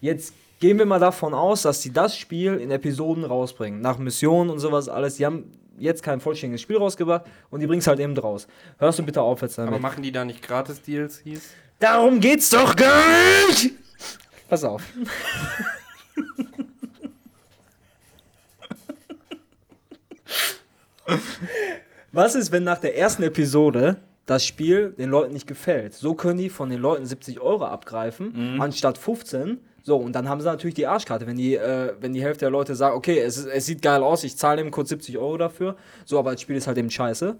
[0.00, 3.80] Jetzt gehen wir mal davon aus, dass sie das Spiel in Episoden rausbringen.
[3.80, 5.16] Nach Missionen und sowas alles.
[5.16, 8.46] Die haben jetzt kein vollständiges Spiel rausgebracht und die bringen es halt eben raus.
[8.78, 9.72] Hörst du bitte auf jetzt damit?
[9.72, 11.50] Aber machen die da nicht gratis DLCs?
[11.78, 13.02] Darum geht's doch gar
[13.48, 13.72] nicht!
[14.48, 14.82] Pass auf.
[22.12, 25.94] Was ist, wenn nach der ersten Episode das Spiel den Leuten nicht gefällt?
[25.94, 29.58] So können die von den Leuten 70 Euro abgreifen, anstatt 15.
[29.86, 32.50] So, und dann haben sie natürlich die Arschkarte, wenn die, äh, wenn die Hälfte der
[32.50, 35.76] Leute sagt, okay, es, es sieht geil aus, ich zahle eben kurz 70 Euro dafür,
[36.04, 37.36] so, aber das Spiel ist halt eben scheiße.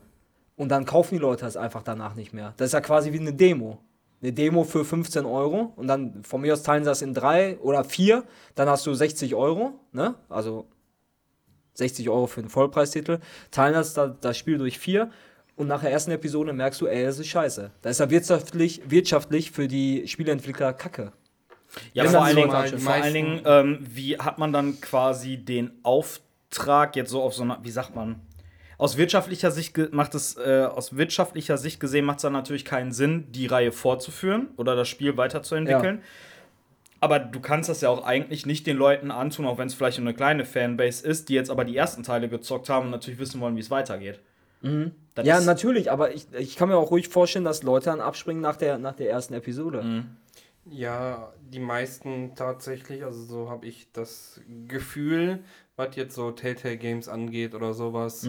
[0.55, 2.55] Und dann kaufen die Leute das einfach danach nicht mehr.
[2.57, 3.81] Das ist ja quasi wie eine Demo.
[4.23, 7.59] Eine Demo für 15 Euro und dann von mir aus teilen sie das in drei
[7.59, 8.23] oder vier,
[8.55, 10.15] dann hast du 60 Euro, ne?
[10.29, 10.69] Also
[11.75, 13.19] 60 Euro für einen Vollpreistitel,
[13.51, 15.11] teilen das, das Spiel durch vier
[15.57, 17.73] und nach der ersten Episode merkst du, ey, das ist scheiße.
[17.83, 21.13] Da ist ja wirtschaftlich, wirtschaftlich für die Spieleentwickler kacke.
[21.93, 26.97] Ja, vor allen, Dingen, vor allen Dingen, ähm, wie hat man dann quasi den Auftrag
[26.97, 28.21] jetzt so auf so einer, wie sagt man?
[28.79, 32.93] Aus wirtschaftlicher Sicht macht es, äh, aus wirtschaftlicher Sicht gesehen macht es dann natürlich keinen
[32.93, 36.03] Sinn, die Reihe fortzuführen oder das Spiel weiterzuentwickeln.
[37.01, 39.99] Aber du kannst das ja auch eigentlich nicht den Leuten antun, auch wenn es vielleicht
[39.99, 43.19] nur eine kleine Fanbase ist, die jetzt aber die ersten Teile gezockt haben und natürlich
[43.19, 44.21] wissen wollen, wie es weitergeht.
[45.15, 48.43] Das Ja, natürlich, aber ich, ich kann mir auch ruhig vorstellen, dass Leute dann abspringen
[48.43, 49.83] nach der, nach der ersten Episode.
[50.71, 55.41] Ja, die meisten tatsächlich, also so habe ich das Gefühl,
[55.77, 58.29] was jetzt so Telltale Games angeht oder sowas,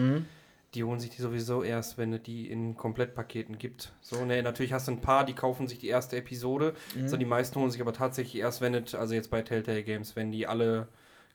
[0.74, 3.92] die holen sich die sowieso erst, wenn es die in Komplettpaketen gibt.
[4.02, 6.74] So, ne, natürlich hast du ein paar, die kaufen sich die erste Episode,
[7.06, 10.14] so die meisten holen sich aber tatsächlich erst, wenn es, also jetzt bei Telltale Games,
[10.14, 10.88] wenn die alle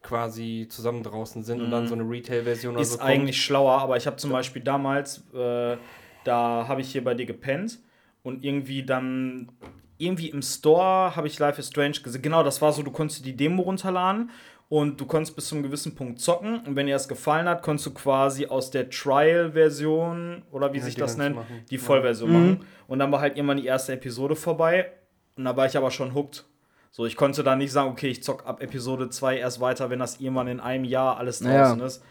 [0.04, 3.97] quasi zusammen draußen sind und dann so eine Retail-Version oder ist so eigentlich schlauer, aber
[3.97, 5.78] ich habe zum Beispiel damals, äh,
[6.24, 7.80] da habe ich hier bei dir gepennt
[8.22, 9.49] und irgendwie dann,
[10.06, 12.22] irgendwie im Store habe ich Life is Strange gesehen.
[12.22, 14.30] Genau, das war so, du konntest die Demo runterladen
[14.70, 17.62] und du konntest bis zu einem gewissen Punkt zocken und wenn dir das gefallen hat,
[17.62, 21.64] konntest du quasi aus der Trial-Version oder wie Ja, sich das nennt, machen.
[21.70, 21.82] die Ja.
[21.82, 22.66] Vollversion machen.
[22.88, 24.91] Und dann war halt irgendwann die erste Episode vorbei
[25.38, 26.45] und da war ich aber schon hooked.
[26.91, 29.97] So, ich konnte dann nicht sagen, okay, ich zock ab Episode 2 erst weiter, wenn
[29.99, 32.04] das irgendwann in einem Jahr alles draußen ist.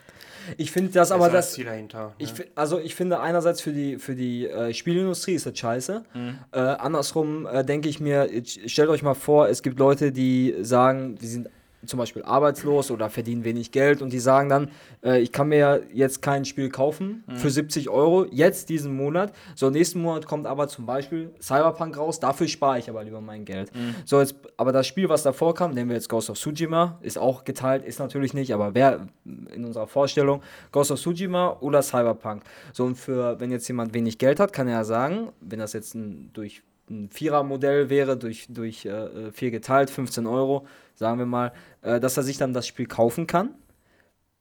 [0.57, 1.53] Ich finde das aber das.
[1.53, 2.15] Ziel dahinter.
[2.19, 2.47] Ich, ne?
[2.55, 6.05] also ich finde einerseits für die, für die äh, Spielindustrie ist das scheiße.
[6.53, 11.17] Äh, andersrum äh, denke ich mir, stellt euch mal vor, es gibt Leute, die sagen,
[11.17, 11.49] die sind
[11.87, 14.71] zum Beispiel arbeitslos oder verdienen wenig Geld und die sagen dann,
[15.03, 19.33] äh, ich kann mir jetzt kein Spiel kaufen für 70 Euro, jetzt diesen Monat.
[19.55, 23.45] So, nächsten Monat kommt aber zum Beispiel Cyberpunk raus, dafür spare ich aber lieber mein
[23.45, 23.73] Geld.
[24.05, 27.19] So, jetzt, aber das Spiel, was davor kam, nehmen wir jetzt Ghost of Tsushima, ist
[27.19, 32.43] auch geteilt, ist natürlich nicht, aber wer in unserer Vorstellung Ghost of Tsushima oder Cyberpunk.
[32.73, 35.73] So, und für, wenn jetzt jemand wenig Geld hat, kann er ja sagen, wenn das
[35.73, 36.63] jetzt ein, durch
[36.93, 42.17] ein Vierer-Modell wäre, durch, durch äh, vier geteilt, 15 Euro, sagen wir mal, äh, dass
[42.17, 43.55] er sich dann das Spiel kaufen kann.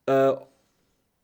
[0.06, 0.34] Äh,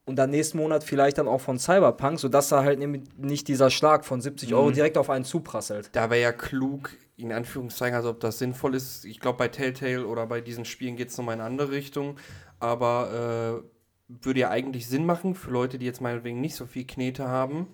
[0.05, 3.69] und dann nächsten Monat vielleicht dann auch von Cyberpunk, sodass da halt nämlich nicht dieser
[3.69, 5.89] Schlag von 70 Euro direkt auf einen zuprasselt.
[5.91, 9.03] Da wäre ja klug, in Anführungszeichen, also ob das sinnvoll ist.
[9.03, 12.15] Ich glaube, bei Telltale oder bei diesen Spielen geht es nochmal in eine andere Richtung.
[12.59, 13.67] Aber äh,
[14.07, 17.67] würde ja eigentlich Sinn machen für Leute, die jetzt meinetwegen nicht so viel Knete haben,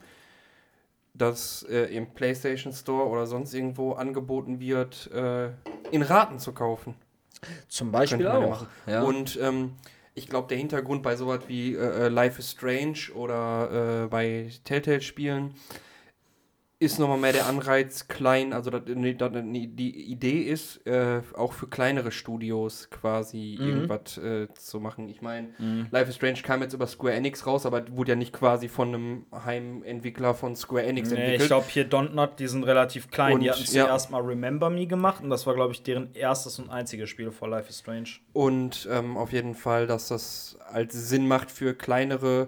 [1.13, 5.49] dass äh, im PlayStation Store oder sonst irgendwo angeboten wird, äh,
[5.91, 6.95] in Raten zu kaufen.
[7.67, 8.65] Zum Beispiel auch.
[8.87, 9.03] Ja.
[9.03, 9.73] Und ähm,
[10.15, 14.49] ich glaube, der Hintergrund bei sowas wie äh, äh, Life is Strange oder äh, bei
[14.63, 15.55] Telltale-Spielen
[16.83, 21.67] ist nochmal mehr der Anreiz klein, also dat, dat, die Idee ist, äh, auch für
[21.67, 23.67] kleinere Studios quasi Mhm.
[23.67, 25.09] irgendwas äh, zu machen.
[25.09, 25.49] Ich meine,
[25.91, 28.89] Life is Strange kam jetzt über Square Enix raus, aber wurde ja nicht quasi von
[28.89, 31.47] einem Heimentwickler von Square Enix Nee, ich entwickelt.
[31.47, 33.39] glaube hier Dontnod, die sind relativ klein.
[33.39, 33.85] die Und, hatten ja.
[33.85, 37.31] zuerst mal Remember Me gemacht und das war, glaube ich, deren erstes und einziges Spiel
[37.31, 38.09] vor Life is Strange.
[38.33, 42.47] Und ähm, auf jeden Fall, dass das als Sinn macht für kleinere äh,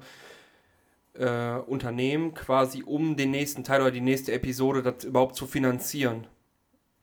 [1.18, 6.28] Unternehmen, quasi um den nächsten Teil oder die nächste Episode das überhaupt zu finanzieren.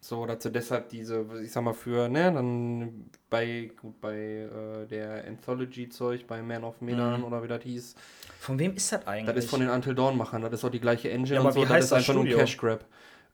[0.00, 4.86] So, dass sie deshalb diese, ich sag mal, für, ne, dann bei, gut, bei äh,
[4.88, 7.24] der Anthology-Zeug, bei Man of Medan Mhm.
[7.24, 7.94] oder wie das hieß,
[8.40, 9.34] Von wem ist das eigentlich?
[9.36, 11.52] das ist von den Until Dawn-Machern, das ist auch die gleiche Engine Ja, und aber
[11.54, 12.44] so, wie das heißt ist das einfach nur ein Studio?
[12.44, 12.84] Cash Grab.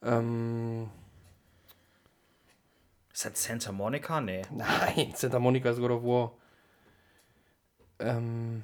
[0.03, 0.91] Ähm,
[3.14, 4.20] ist das Santa Monica?
[4.20, 4.43] Nee.
[4.53, 6.33] Nein, Santa Monica ist God of War.
[8.01, 8.62] Ähm.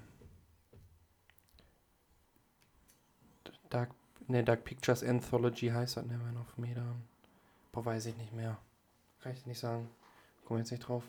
[3.71, 3.91] Dark,
[4.29, 7.03] ne, Dark Pictures Anthology heißt das, ne, Man of Medan.
[7.73, 8.57] Boah, weiß ich nicht mehr.
[9.23, 9.89] Kann ich nicht sagen.
[10.47, 11.03] Komm jetzt nicht drauf.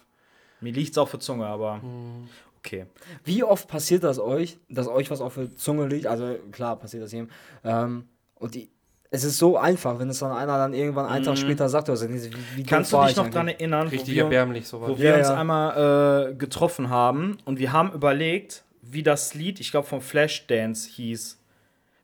[0.62, 2.28] Mir liegt's auf der Zunge, aber Hm.
[2.60, 2.86] okay.
[3.24, 6.08] Wie oft passiert das euch, dass euch was auf der Zunge liegt?
[6.08, 7.30] Also klar passiert das jedem.
[7.64, 8.06] Ähm,
[8.36, 8.70] und die,
[9.12, 12.10] es ist so einfach, wenn es dann einer dann irgendwann einen Tag später sagt, also,
[12.10, 12.24] wie,
[12.56, 12.66] wie Mhm.
[12.66, 14.90] Kannst du dich ich noch dran erinnern, Richtig wo wir, erbärmlich sowas.
[14.90, 15.36] wo wir Ja, uns ja.
[15.40, 20.90] einmal äh, getroffen haben und wir haben überlegt, wie das Lied, ich glaube, von Flashdance
[20.90, 21.38] hieß.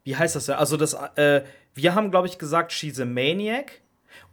[0.04, 0.58] Wie heißt das ja?
[0.58, 1.44] Also, das, äh,
[1.74, 3.82] wir haben, glaube ich, gesagt, She's a Maniac.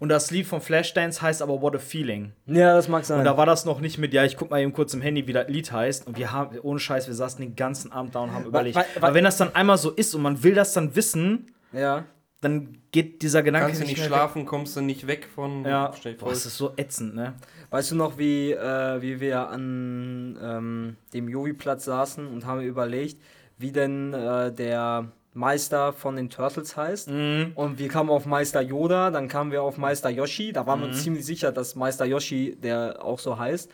[0.00, 2.32] Und das Lied von Flashdance heißt aber What a Feeling.
[2.46, 3.20] Ja, das mag sein.
[3.20, 5.26] Und da war das noch nicht mit, ja, ich guck mal eben kurz im Handy,
[5.28, 6.06] wie das Lied heißt.
[6.06, 8.76] Und wir haben, ohne Scheiß, wir saßen den ganzen Abend da und haben überlegt.
[8.76, 11.52] wa- wa- Aber wenn das dann einmal so ist und man will das dann wissen,
[11.72, 12.04] ja.
[12.40, 15.64] dann geht dieser Gedanke Kannst du nicht schlafen, kommst du nicht weg von.
[15.64, 15.70] Weg.
[15.70, 17.34] Ja, Stell dir Boah, vor, das ist so ätzend, ne?
[17.70, 23.20] Weißt du noch, wie, äh, wie wir an ähm, dem Jovi-Platz saßen und haben überlegt,
[23.58, 27.08] wie denn äh, der Meister von den Turtles heißt?
[27.10, 27.52] Mhm.
[27.54, 30.52] Und wir kamen auf Meister Yoda, dann kamen wir auf Meister Yoshi.
[30.52, 30.92] Da waren wir Mhm.
[30.92, 33.70] uns ziemlich sicher, dass Meister Yoshi der auch so heißt.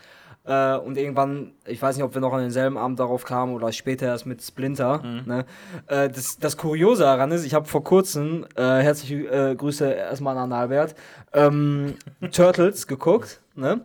[0.47, 3.73] Äh, und irgendwann, ich weiß nicht, ob wir noch an denselben Abend darauf kamen oder
[3.73, 5.01] später erst mit Splinter.
[5.03, 5.23] Mhm.
[5.25, 5.47] Ne?
[5.87, 9.15] Äh, das, das Kuriose daran ist, ich habe vor kurzem, äh, herzliche
[9.53, 10.95] äh, Grüße erstmal an Albert,
[11.33, 11.95] ähm,
[12.31, 13.41] Turtles geguckt.
[13.55, 13.81] Ne?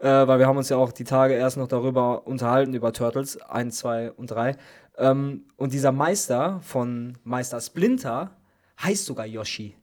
[0.00, 3.40] Äh, weil wir haben uns ja auch die Tage erst noch darüber unterhalten, über Turtles
[3.40, 4.56] 1, 2 und 3.
[4.98, 8.36] Ähm, und dieser Meister von Meister Splinter
[8.82, 9.76] heißt sogar Yoshi.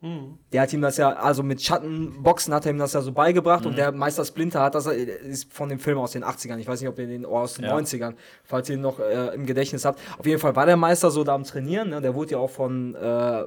[0.52, 3.66] Der hat ihm das ja, also mit Schattenboxen hat er ihm das ja so beigebracht
[3.66, 6.68] und der Meister Splinter hat das, äh, ist von dem Film aus den 80ern, ich
[6.68, 7.76] weiß nicht, ob ihr den, oder aus den Ja.
[7.76, 10.00] 90ern, falls ihr ihn noch äh, im Gedächtnis habt.
[10.18, 12.02] Auf jeden Fall war der Meister so da am Trainieren, ne?
[12.02, 13.00] der wurde ja auch von, äh,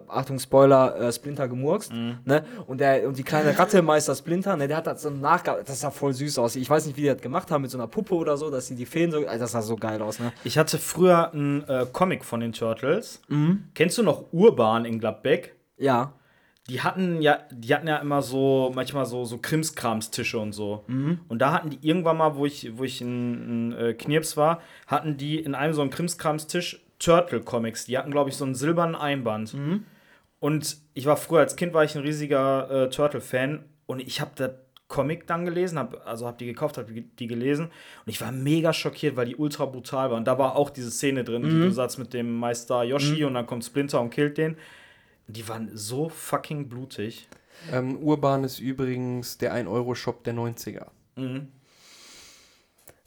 [0.09, 2.45] Achtung Spoiler, äh, Splinter gemurkst, ne?
[2.67, 4.69] und, der, und die kleine Ratte, Meister Splinter, ne?
[4.69, 6.57] der hat das so nachgearbeitet, das sah voll süß aus.
[6.57, 8.69] Ich weiß nicht, wie die das gemacht haben, mit so einer Puppe oder so, dass
[8.69, 10.33] sie die Feen so, das sah so geil aus, ne?
[10.45, 13.21] Ich hatte früher einen äh, Comic von den Turtles.
[13.75, 15.42] Kennst du noch Urban in Gladbeck?
[15.83, 16.15] Ja.
[16.69, 20.85] Die hatten ja, die hatten ja immer so, manchmal so, so Krimskramstische und so.
[21.29, 24.61] Und da hatten die irgendwann mal, wo ich, wo ich in, in äh, Knirps war,
[24.87, 27.87] hatten die in einem so einem Krimskramstisch Turtle-Comics.
[27.87, 29.55] Die hatten, glaube ich, so einen silbernen Einband.
[30.39, 34.31] Und ich war früher als Kind war ich ein riesiger äh, Turtle-Fan und ich habe
[34.37, 34.53] das
[34.89, 38.73] Comic dann gelesen, hab, also habe die gekauft, habe die gelesen und ich war mega
[38.73, 40.17] schockiert, weil die ultra brutal war.
[40.17, 43.35] Und da war auch diese Szene drin, die du sagst mit dem Meister Yoshi und
[43.35, 44.57] dann kommt Splinter und killt den.
[45.33, 47.29] Die waren so fucking blutig.
[47.71, 50.87] Ähm, Urban ist übrigens der 1-Euro-Shop der 90er.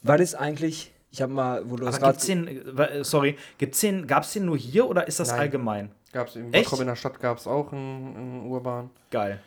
[0.02, 3.36] Weil es eigentlich, ich habe mal, wo du das Aber gerade gibt's den, äh, sorry,
[3.58, 5.40] gibt's den, gab's den nur hier oder ist das Nein.
[5.40, 5.90] allgemein?
[6.12, 6.64] Gab's in Echt?
[6.64, 8.90] Bottrop in der Stadt gab es auch einen, einen Urban.
[9.10, 9.40] Geil.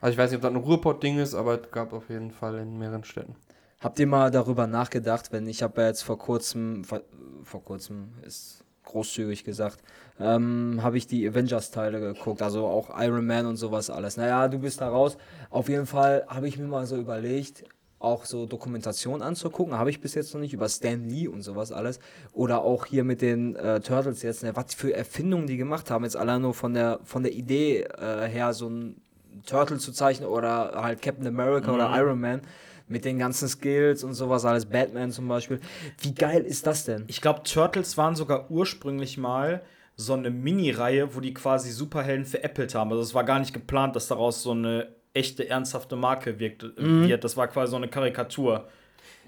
[0.00, 2.58] Also ich weiß nicht, ob das ein Ruhrpott-Ding ist, aber es gab auf jeden Fall
[2.58, 3.34] in mehreren Städten.
[3.80, 7.02] Habt ihr mal darüber nachgedacht, wenn ich habe ja jetzt vor kurzem, vor,
[7.42, 9.80] vor kurzem ist großzügig gesagt,
[10.20, 14.16] ähm, habe ich die Avengers-Teile geguckt, also auch Iron Man und sowas alles.
[14.16, 15.16] Naja, du bist da raus.
[15.50, 17.64] Auf jeden Fall habe ich mir mal so überlegt,
[17.98, 19.78] auch so Dokumentation anzugucken.
[19.78, 21.98] Habe ich bis jetzt noch nicht über Stan Lee und sowas alles.
[22.32, 26.04] Oder auch hier mit den äh, Turtles jetzt, ne, was für Erfindungen die gemacht haben.
[26.04, 29.00] Jetzt allein nur von der, von der Idee äh, her, so ein
[29.46, 32.42] Turtle zu zeichnen oder halt Captain America oder Iron Man
[32.86, 35.60] mit den ganzen Skills und sowas alles, Batman zum Beispiel.
[36.00, 37.04] Wie geil ist das denn?
[37.06, 39.62] Ich glaube, Turtles waren sogar ursprünglich mal
[39.96, 42.90] so eine Mini-Reihe, wo die quasi Superhelden veräppelt haben.
[42.90, 47.24] Also es war gar nicht geplant, dass daraus so eine echte, ernsthafte Marke wirkt, wird.
[47.24, 48.68] Das war quasi so eine Karikatur.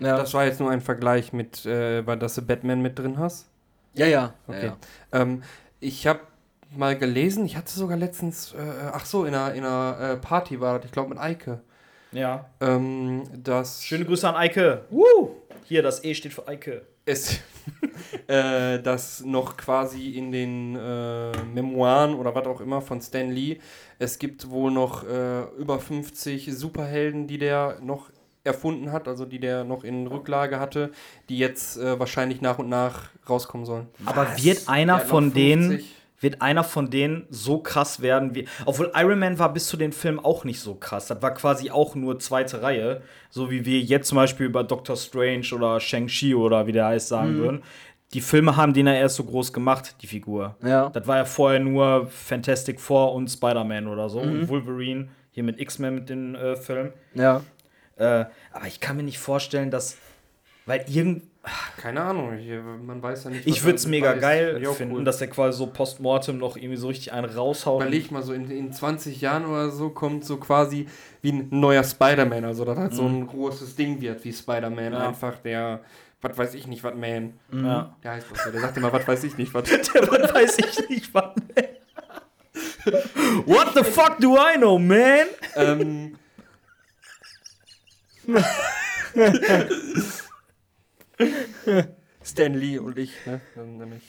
[0.01, 3.19] Ja, Das war jetzt nur ein Vergleich mit, äh, weil dass du Batman mit drin
[3.19, 3.47] hast.
[3.95, 4.07] ja.
[4.07, 4.35] ja.
[4.47, 4.67] Okay.
[4.67, 4.77] ja.
[5.13, 5.43] Ähm,
[5.81, 6.21] ich habe
[6.77, 10.61] mal gelesen, ich hatte sogar letztens, äh, ach so, in einer, in einer äh, Party
[10.61, 11.61] war das, ich glaube mit Eike,
[12.17, 12.49] Ja.
[12.61, 14.85] ähm, dass Schöne Grüße an Eike.
[14.91, 15.37] Woo!
[15.65, 16.83] Hier, das E steht für Eike.
[17.05, 17.41] es
[18.29, 23.59] äh, dass noch quasi in den äh, Memoiren oder was auch immer von Stan Lee,
[23.99, 28.11] es gibt wohl noch äh, über 50 Superhelden, die der noch
[28.45, 30.93] erfunden hat, also die der noch in Rücklage hatte,
[31.29, 33.89] die jetzt äh, wahrscheinlich nach und nach rauskommen sollen.
[34.05, 35.96] Aber wird einer noch von denen 50.
[36.21, 38.47] wird einer von denen so krass werden wie.
[38.65, 41.07] Obwohl Iron Man war bis zu den Film auch nicht so krass.
[41.09, 43.03] Das war quasi auch nur zweite Reihe.
[43.31, 47.09] So wie wir jetzt zum Beispiel über Doctor Strange oder Shang-Chi oder wie der heißt
[47.09, 47.63] sagen würden.
[48.13, 50.57] Die Filme haben den ja erst so groß gemacht, die Figur.
[50.63, 50.89] Ja.
[50.91, 54.21] Das war ja vorher nur Fantastic Four und Spider-Man oder so.
[54.21, 56.93] Und Wolverine, hier mit X-Men mit den äh, Filmen.
[57.15, 57.43] ja.
[57.99, 59.97] Äh, aber ich kann mir nicht vorstellen, dass.
[60.67, 61.23] Weil irgend.
[61.87, 62.49] Keine Ahnung, ich,
[62.85, 63.47] man weiß ja nicht.
[63.47, 64.21] Ich würde es mega weiß.
[64.21, 65.05] geil Ja, finden, cool.
[65.05, 67.81] dass der quasi so postmortem noch irgendwie so richtig einen raushaut.
[67.81, 70.89] Überleg mal, so in, in 20 Jahren oder so kommt so quasi
[71.23, 75.07] wie ein neuer Spider-Man, also dass halt so ein großes Ding wird wie Spider-Man, Ja.
[75.07, 75.79] einfach der,
[76.23, 77.35] was weiß ich nicht, was Man.
[77.53, 77.95] Ja.
[78.03, 79.63] Der heißt was so, der sagt immer, was weiß ich nicht, was.
[79.71, 79.79] Der
[80.11, 81.35] was weiß ich nicht, was.
[83.47, 85.27] What the fuck do I know, man?
[85.55, 86.19] ähm,
[92.25, 93.41] Stan Lee und ich, ne?
[93.57, 94.03] Nämlich.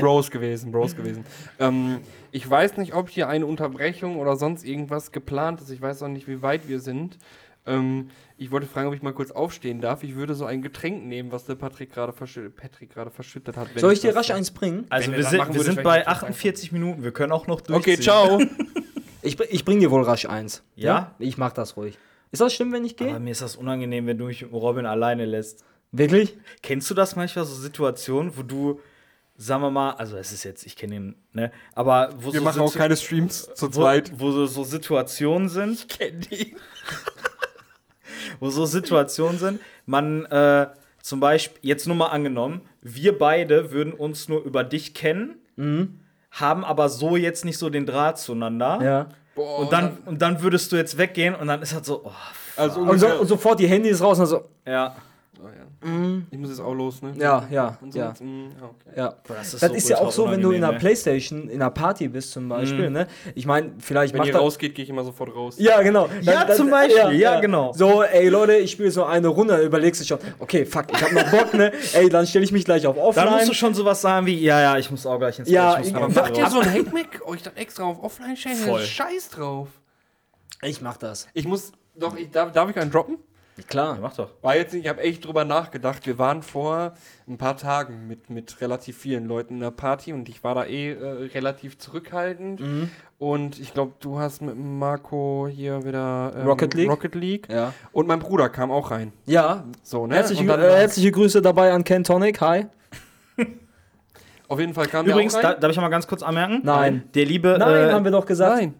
[0.00, 1.24] Bros gewesen, Bros gewesen.
[1.58, 5.70] Ähm, ich weiß nicht, ob hier eine Unterbrechung oder sonst irgendwas geplant ist.
[5.70, 7.18] Ich weiß auch nicht, wie weit wir sind.
[7.66, 10.02] Ähm, ich wollte fragen, ob ich mal kurz aufstehen darf.
[10.02, 12.50] Ich würde so ein Getränk nehmen, was der Patrick gerade verschü
[13.10, 13.74] verschüttet hat.
[13.74, 14.86] wenn Soll ich dir rasch eins bringen?
[14.90, 17.02] Also wir sind, wir sind bei nicht 48 Minuten.
[17.02, 17.94] Wir können auch noch durchziehen.
[17.94, 18.40] Okay, ciao.
[19.20, 20.62] Ich, ich bring dir wohl rasch eins.
[20.76, 21.14] Ja?
[21.18, 21.98] Ich mach das ruhig.
[22.30, 23.18] Ist das schlimm, wenn ich gehe?
[23.18, 25.64] Mir ist das unangenehm, wenn du mich mit Robin alleine lässt.
[25.92, 26.36] Wirklich?
[26.62, 28.80] Kennst du das manchmal, so Situationen, wo du,
[29.36, 32.44] sagen wir mal, also es ist jetzt, ich kenne ihn, ne, aber wo Wir so
[32.44, 34.12] machen auch keine Streams zu wo, zweit.
[34.18, 36.56] wo so, so Situationen sind, Kenn die.
[38.40, 40.66] wo so Situationen sind, man äh,
[41.02, 45.36] zum Beispiel, jetzt nur mal angenommen, wir beide würden uns nur über dich kennen,
[46.30, 48.78] haben aber so jetzt nicht so den Draht zueinander.
[48.82, 49.08] Ja.
[49.34, 52.12] Boah, Und dann, und dann würdest du jetzt weggehen und dann ist halt so, oh,
[52.56, 54.44] also Und, so, und sofort die Handys raus und so.
[54.66, 54.94] ja.
[55.40, 56.22] Oh, ja.
[56.30, 57.14] Ich muss jetzt auch los, ne?
[57.16, 58.12] Ja, ja, Und ja.
[58.18, 58.90] mm, ja, okay.
[58.96, 59.14] Ja.
[59.28, 60.78] das ist Das so ist ja auch so, wenn du in einer ey.
[60.80, 63.06] Playstation, in einer Party bist zum Beispiel, ne?
[63.36, 65.54] Ich meine, vielleicht Wenn ihr rausgeht, gehe ich immer sofort raus.
[65.58, 66.08] Ja, genau.
[66.22, 67.72] Ja, zum Beispiel, ja, genau.
[67.72, 71.00] So, ey Leute, ich spiele so eine Runde, dann überlegst du schon, okay, fuck, ich
[71.00, 71.72] hab noch Bock, ne?
[71.92, 73.26] Ey, dann stelle ich mich gleich auf Offline.
[73.26, 75.76] Dann musst du schon sowas sagen wie, ja, ja, ich muss auch gleich ins Ja,
[75.76, 77.22] Bett, ich muss Macht ihr so ein Hate-Mac?
[77.26, 78.56] Euch dann extra auf Offline stellen?
[78.56, 78.80] Voll.
[78.80, 79.68] Scheiß drauf.
[80.62, 81.28] ich mach das.
[81.32, 83.18] Ich muss, doch, ich, darf, darf ich einen droppen?
[83.66, 83.98] Klar.
[84.00, 84.30] Mach doch.
[84.42, 86.06] War jetzt nicht, ich habe echt drüber nachgedacht.
[86.06, 86.94] Wir waren vor
[87.26, 90.64] ein paar Tagen mit, mit relativ vielen Leuten in der Party und ich war da
[90.64, 92.60] eh äh, relativ zurückhaltend.
[92.60, 92.90] Mhm.
[93.18, 96.88] Und ich glaube, du hast mit Marco hier wieder ähm, Rocket League?
[96.88, 97.48] Rocket League.
[97.50, 97.74] Ja.
[97.92, 99.12] Und mein Bruder kam auch rein.
[99.26, 99.64] Ja.
[99.82, 100.14] So, ne?
[100.14, 102.40] Herzliche, und dann, äh, herzliche Grüße dabei an Ken Tonic.
[102.40, 102.66] Hi.
[104.48, 105.60] auf jeden Fall kam Übrigens, der auch da, rein.
[105.60, 106.60] darf ich mal ganz kurz anmerken?
[106.62, 107.08] Nein.
[107.14, 107.56] Der liebe.
[107.58, 108.56] Nein, äh, haben wir doch gesagt.
[108.56, 108.74] Nein.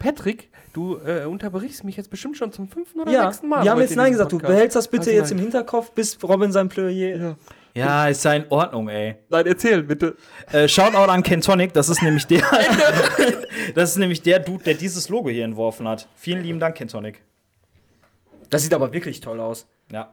[0.00, 3.64] Patrick, du äh, unterbrichst mich jetzt bestimmt schon zum fünften oder Ja, sechsten Mal.
[3.64, 4.32] wir haben jetzt in Nein gesagt.
[4.32, 4.52] Du Podcast.
[4.54, 5.38] behältst das bitte Also jetzt nein.
[5.38, 7.36] im Hinterkopf, bis Robin sein Plädoyer.
[7.74, 9.16] ja, ist ja in Ordnung, ey.
[9.28, 10.16] Nein, erzähl bitte.
[10.52, 12.42] Äh, Shoutout an Kentonic, das ist nämlich der.
[13.74, 16.08] das ist nämlich der Dude, der dieses Logo hier entworfen hat.
[16.16, 17.22] Vielen lieben Dank, Kentonic.
[18.50, 19.66] Das sieht aber wirklich toll aus.
[19.92, 20.12] Ja.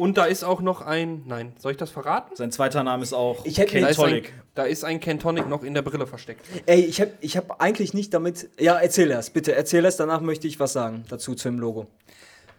[0.00, 1.22] Und da ist auch noch ein.
[1.26, 2.34] Nein, soll ich das verraten?
[2.34, 4.32] Sein zweiter Name ist auch Ich hätte mir- Da ist, ein, Kentonic.
[4.54, 6.44] da ist ein Kentonic noch in der Brille versteckt.
[6.66, 8.48] Ey, ich habe ich hab eigentlich nicht damit.
[8.58, 9.54] Ja, erzähl erst, bitte.
[9.54, 11.86] Erzähl erst, danach möchte ich was sagen dazu zu dem Logo.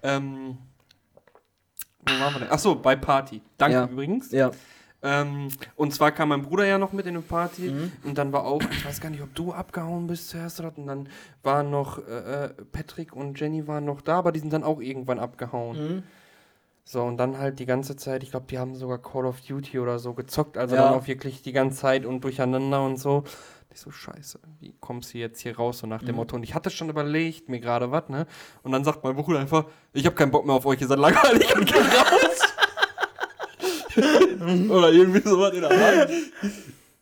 [0.04, 0.58] Ähm.
[2.06, 2.50] Wo waren wir denn?
[2.52, 3.42] Achso, bei Party.
[3.58, 3.86] Danke Ja.
[3.86, 4.32] übrigens.
[4.32, 4.52] Ja.
[5.04, 7.92] Ähm, und zwar kam mein Bruder ja noch mit in eine Party Mhm.
[8.04, 10.86] und dann war auch, ich weiß gar nicht, ob du abgehauen bist zuerst oder und
[10.86, 11.10] dann
[11.42, 14.80] waren noch äh, äh, Patrick und Jenny waren noch da, aber die sind dann auch
[14.80, 15.78] irgendwann abgehauen.
[15.96, 16.04] Mhm.
[16.92, 19.80] So, und dann halt die ganze Zeit, ich glaube, die haben sogar Call of Duty
[19.80, 20.90] oder so gezockt, also Ja.
[20.90, 23.24] dann auch wirklich die ganze Zeit und durcheinander und so.
[23.74, 26.16] Ich so, scheiße, wie kommst du jetzt hier raus, so nach dem Mhm.
[26.18, 26.36] Motto.
[26.36, 28.28] Und ich hatte schon überlegt, mir gerade was, ne?
[28.64, 31.00] Und dann sagt mein Bruder einfach, ich habe keinen Bock mehr auf euch, ihr seid
[31.00, 32.42] langweilig und geht raus.
[34.70, 36.12] Oder irgendwie sowas in der Hand.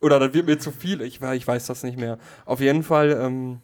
[0.01, 2.19] Oder das wird mir zu viel, ich, ich weiß das nicht mehr.
[2.45, 3.61] Auf jeden Fall, ähm,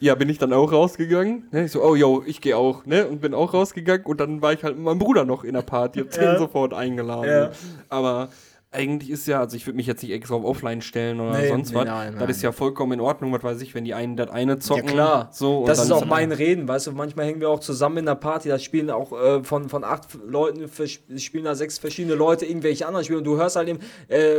[0.00, 1.48] ja, bin ich dann auch rausgegangen.
[1.52, 1.66] Ne?
[1.66, 3.06] Ich so, oh, yo, ich gehe auch, ne?
[3.06, 5.62] Und bin auch rausgegangen und dann war ich halt mit meinem Bruder noch in der
[5.62, 7.30] Party, hab den sofort eingeladen.
[7.30, 7.50] Ja.
[7.90, 8.30] Aber
[8.72, 11.48] eigentlich ist ja, also ich würde mich jetzt nicht extra auf Offline stellen oder Nee,
[11.48, 11.84] sonst nee, was.
[11.86, 12.30] nein, das nein.
[12.30, 14.86] ist ja vollkommen in Ordnung, was weiß ich, wenn die einen das eine zocken.
[14.86, 17.58] Ja klar, So, das ist auch das- mein Reden, weißt du, manchmal hängen wir auch
[17.58, 20.70] zusammen in der Party, da spielen auch äh, von, von acht Leuten,
[21.18, 24.34] spielen da sechs verschiedene Leute irgendwelche anderen Spiele und du hörst halt eben, äh,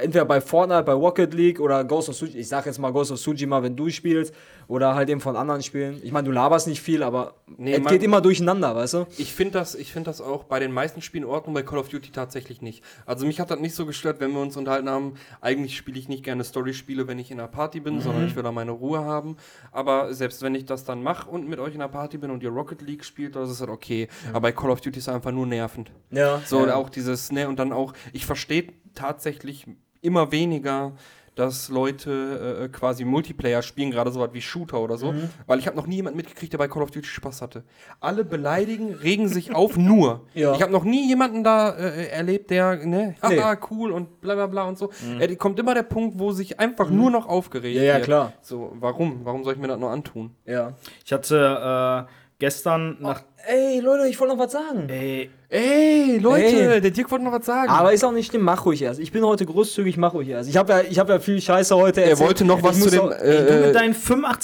[0.00, 3.10] entweder bei Fortnite, bei Rocket League oder Ghost of Tsushima, ich sag jetzt mal Ghost
[3.10, 4.32] of Tsushima, wenn du spielst,
[4.68, 6.00] oder halt eben von anderen Spielen.
[6.04, 9.06] Ich meine, du laberst nicht viel, aber Nee, es geht immer durcheinander, weißt du?
[9.18, 11.78] Ich finde das, ich find das auch bei den meisten Spielen in Ordnung, bei Call
[11.78, 12.82] of Duty tatsächlich nicht.
[13.04, 15.14] Also mich hat das nicht so gestört, wenn wir uns unterhalten haben.
[15.40, 18.42] Eigentlich spiele ich nicht gerne Story-Spiele, wenn ich in einer Party bin, sondern ich will
[18.42, 19.36] da meine Ruhe haben.
[19.70, 22.42] Aber selbst wenn ich das dann mache und mit euch in einer Party bin und
[22.42, 24.08] ihr Rocket League spielt, das ist halt okay.
[24.30, 25.90] Aber bei Call of Duty ist es einfach nur nervend.
[26.10, 26.40] Ja.
[26.44, 26.64] So, ja.
[26.64, 29.66] und auch dieses, ne, und dann auch, ich verstehe tatsächlich
[30.00, 30.92] immer weniger,
[31.34, 35.30] dass Leute äh, quasi Multiplayer spielen, gerade so was wie Shooter oder so, Mhm.
[35.46, 37.64] weil ich habe noch nie jemanden mitgekriegt, der bei Call of Duty Spaß hatte.
[38.00, 40.26] Alle beleidigen, regen sich auf, nur.
[40.34, 40.54] Ja.
[40.54, 43.38] Ich habe noch nie jemanden da äh, erlebt, der, ne, Nee.
[43.40, 44.90] haha, cool und bla bla bla und so.
[45.18, 47.80] Äh, kommt immer der Punkt, wo sich einfach nur noch aufgeregt Mhm.
[47.82, 48.04] Ja, ja, wird.
[48.04, 48.32] klar.
[48.42, 49.20] So, warum?
[49.24, 50.34] Warum soll ich mir das nur antun?
[50.44, 50.74] ja.
[51.04, 53.22] Ich hatte äh, gestern nach.
[53.46, 54.88] Ey, Leute, ich wollte noch was sagen.
[54.88, 56.80] Ey, Ey, Leute, Ey.
[56.80, 57.68] der Dirk wollte noch was sagen.
[57.68, 58.98] Aber ist auch nicht schlimm, mach ruhig erst.
[59.00, 60.48] Ich bin heute großzügig, mach ruhig erst.
[60.48, 62.26] Ich habe ja, ich hab ja viel Scheiße heute er erzählt.
[62.26, 63.92] wollte noch Ich was zu dem auch- du äh, mit äh, deinen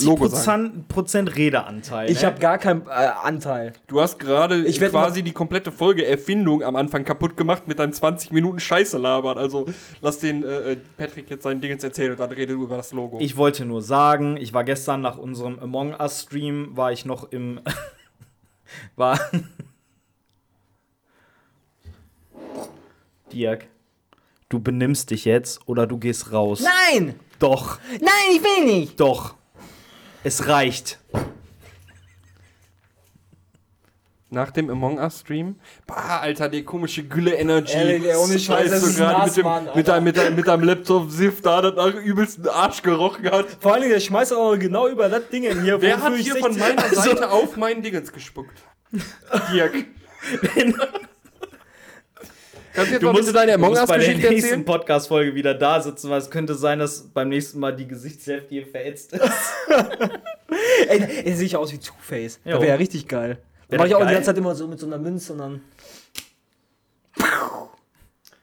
[0.02, 2.10] Logo 85 Prozent Redeanteil.
[2.10, 2.26] Ich ne?
[2.26, 3.72] habe gar keinen äh, Anteil.
[3.86, 8.32] Du hast gerade quasi die komplette Folge Erfindung am Anfang kaputt gemacht mit deinen 20
[8.32, 9.38] Minuten Scheiße labern.
[9.38, 9.64] Also
[10.02, 12.76] lass den äh, äh, Patrick jetzt sein Ding jetzt erzählen und dann rede du über
[12.76, 13.16] das Logo.
[13.18, 17.32] Ich wollte nur sagen, ich war gestern nach unserem Among Us Stream, war ich noch
[17.32, 17.60] im.
[18.96, 19.18] war.
[23.32, 23.66] Dirk.
[24.48, 26.62] du benimmst dich jetzt oder du gehst raus.
[26.62, 27.18] Nein!
[27.38, 28.98] Doch, Nein, ich will nicht!
[28.98, 29.34] doch.
[30.24, 30.98] Es reicht.
[34.30, 35.56] Nach dem Among Us Stream.
[35.86, 37.72] Bah, Alter, die komische Gülle Energy.
[37.72, 40.36] Ey, der ohne Scheiß, das ist gerade nass, mit, dem, Mann, mit, deinem, mit, deinem,
[40.36, 43.46] mit deinem Laptop Sift da, das nach übelsten Arsch gerochen hat.
[43.60, 45.80] Vor allen Dingen, der schmeißt auch genau über das Ding hier.
[45.80, 48.52] Wer hat hier 60 von meiner Also- Seite auf meinen Dingens gespuckt?
[49.52, 49.72] Dirk.
[52.74, 54.64] Kannst du jetzt mal bitte deine du Among musst Us bei der nächsten?
[54.64, 58.66] Podcast-Folge wieder da sitzen, weil es könnte sein, dass beim nächsten Mal die Gesichtshälfte hier
[58.66, 59.22] verätzt ist.
[60.88, 62.40] Ey, er sieht ja aus wie Two-Face.
[62.44, 63.38] Das wäre ja richtig geil.
[63.68, 64.08] Da Wär mach ich auch geil?
[64.08, 65.60] die ganze Zeit immer so mit so einer Münze und dann.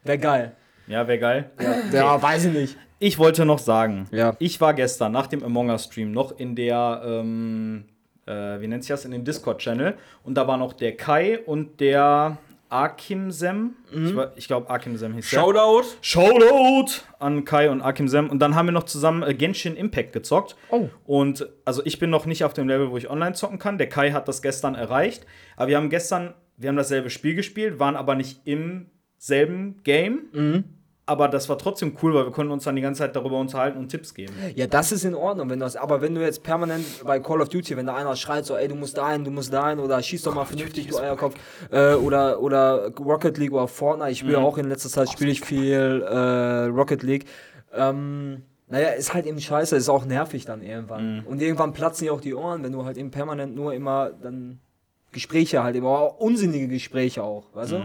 [0.03, 0.55] Wäre geil.
[0.87, 1.51] Ja, wäre geil.
[1.91, 2.77] Ja, weiß ich nicht.
[2.99, 4.35] Ich wollte noch sagen, Ja.
[4.39, 7.85] ich war gestern nach dem Among Us Stream noch in der, ähm,
[8.25, 11.79] äh, wie nennt sich das, in dem Discord-Channel und da war noch der Kai und
[11.81, 12.37] der
[12.69, 13.75] Akim Sem.
[13.91, 15.39] Ich, war- ich glaube, Akim Sem hieß der.
[15.39, 15.83] Shoutout.
[16.01, 18.29] Shoutout an Kai und Akim Sem.
[18.29, 20.55] Und dann haben wir noch zusammen äh, Genshin Impact gezockt.
[20.69, 20.89] Oh.
[21.05, 23.77] Und also ich bin noch nicht auf dem Level, wo ich online zocken kann.
[23.77, 25.25] Der Kai hat das gestern erreicht.
[25.55, 30.63] Aber wir haben gestern, wir haben dasselbe Spiel gespielt, waren aber nicht im selben Game.
[31.07, 33.77] Aber das war trotzdem cool, weil wir konnten uns dann die ganze Zeit darüber unterhalten
[33.77, 34.33] und Tipps geben.
[34.55, 35.75] Ja, das ist in Ordnung, wenn das.
[35.75, 38.67] Aber wenn du jetzt permanent bei Call of Duty, wenn da einer schreit so, ey,
[38.67, 41.35] du musst dahin, du musst dahin oder schieß doch mal vernünftig, du Eierkopf,
[41.71, 44.11] äh, oder oder Rocket League oder Fortnite.
[44.11, 47.25] Ich spiele auch in letzter Zeit spiele ich viel äh, Rocket League.
[47.71, 51.19] Ähm, naja, ist halt eben scheiße, ist auch nervig dann irgendwann.
[51.27, 54.59] Und irgendwann platzen dir auch die Ohren, wenn du halt eben permanent nur immer dann
[55.11, 57.75] Gespräche halt aber auch unsinnige Gespräche auch, weißt du?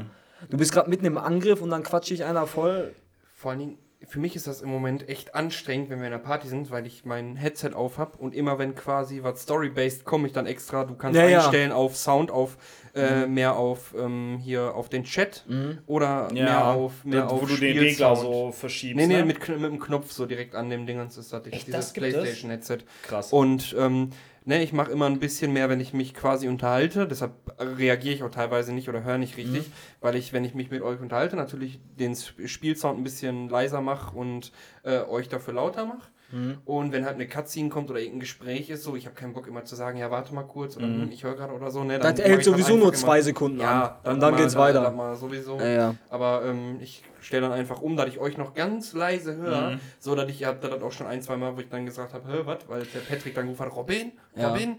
[0.48, 2.94] Du bist gerade mitten im Angriff und dann quatscht dich einer voll.
[3.40, 6.22] Vor allen Dingen, für mich ist das im Moment echt anstrengend, wenn wir in einer
[6.22, 10.26] Party sind, weil ich mein Headset auf habe und immer wenn quasi was Story-based komme
[10.26, 11.38] ich dann extra, du kannst Ja, ja.
[11.40, 12.58] einstellen auf Sound, auf
[12.94, 15.46] äh, mehr auf ähm, hier auf den Chat
[15.86, 18.54] oder mehr auf mehr auf Spielsound.
[18.54, 18.96] verschiebst.
[18.96, 21.66] Nee, nee, mit, Kn- mit dem Knopf so direkt an dem Dingens ist das Echt,
[21.68, 22.12] dieses das gibt es?
[22.14, 22.78] Playstation-Headset.
[23.02, 23.32] Krass.
[23.32, 24.10] Und ähm,
[24.50, 27.06] ne, ich mache immer ein bisschen mehr, wenn ich mich quasi unterhalte.
[27.06, 29.72] Deshalb reagiere ich auch teilweise nicht oder höre nicht richtig, Mhm.
[30.00, 34.16] weil ich, wenn ich mich mit euch unterhalte, natürlich den Spielsound ein bisschen leiser mache
[34.16, 34.50] und
[34.82, 36.08] äh, euch dafür lauter mache.
[36.32, 36.58] Mhm.
[36.64, 39.46] Und wenn halt eine Cutscene kommt oder irgendein Gespräch ist, so, ich habe keinen Bock
[39.46, 41.82] immer zu sagen, ja, warte mal kurz oder hm, ich höre gerade oder so.
[41.84, 44.14] Ne, dann Das hält sowieso nur zwei immer- Sekunden Ja, an.
[44.14, 44.82] Und dann mal- geht's da- weiter.
[44.82, 45.58] da mal sowieso.
[45.58, 45.94] Ja, ja.
[46.08, 49.80] Aber ähm, ich stelle dann einfach um, dass ich euch noch ganz leise höre, Mhm.
[49.98, 52.14] so dass ich, ihr habt das auch schon ein, zwei Mal, wo ich dann gesagt
[52.14, 52.58] habe, hä, was?
[52.68, 54.12] Weil der Patrick dann gerufen hat, Robin.
[54.36, 54.76] Robin.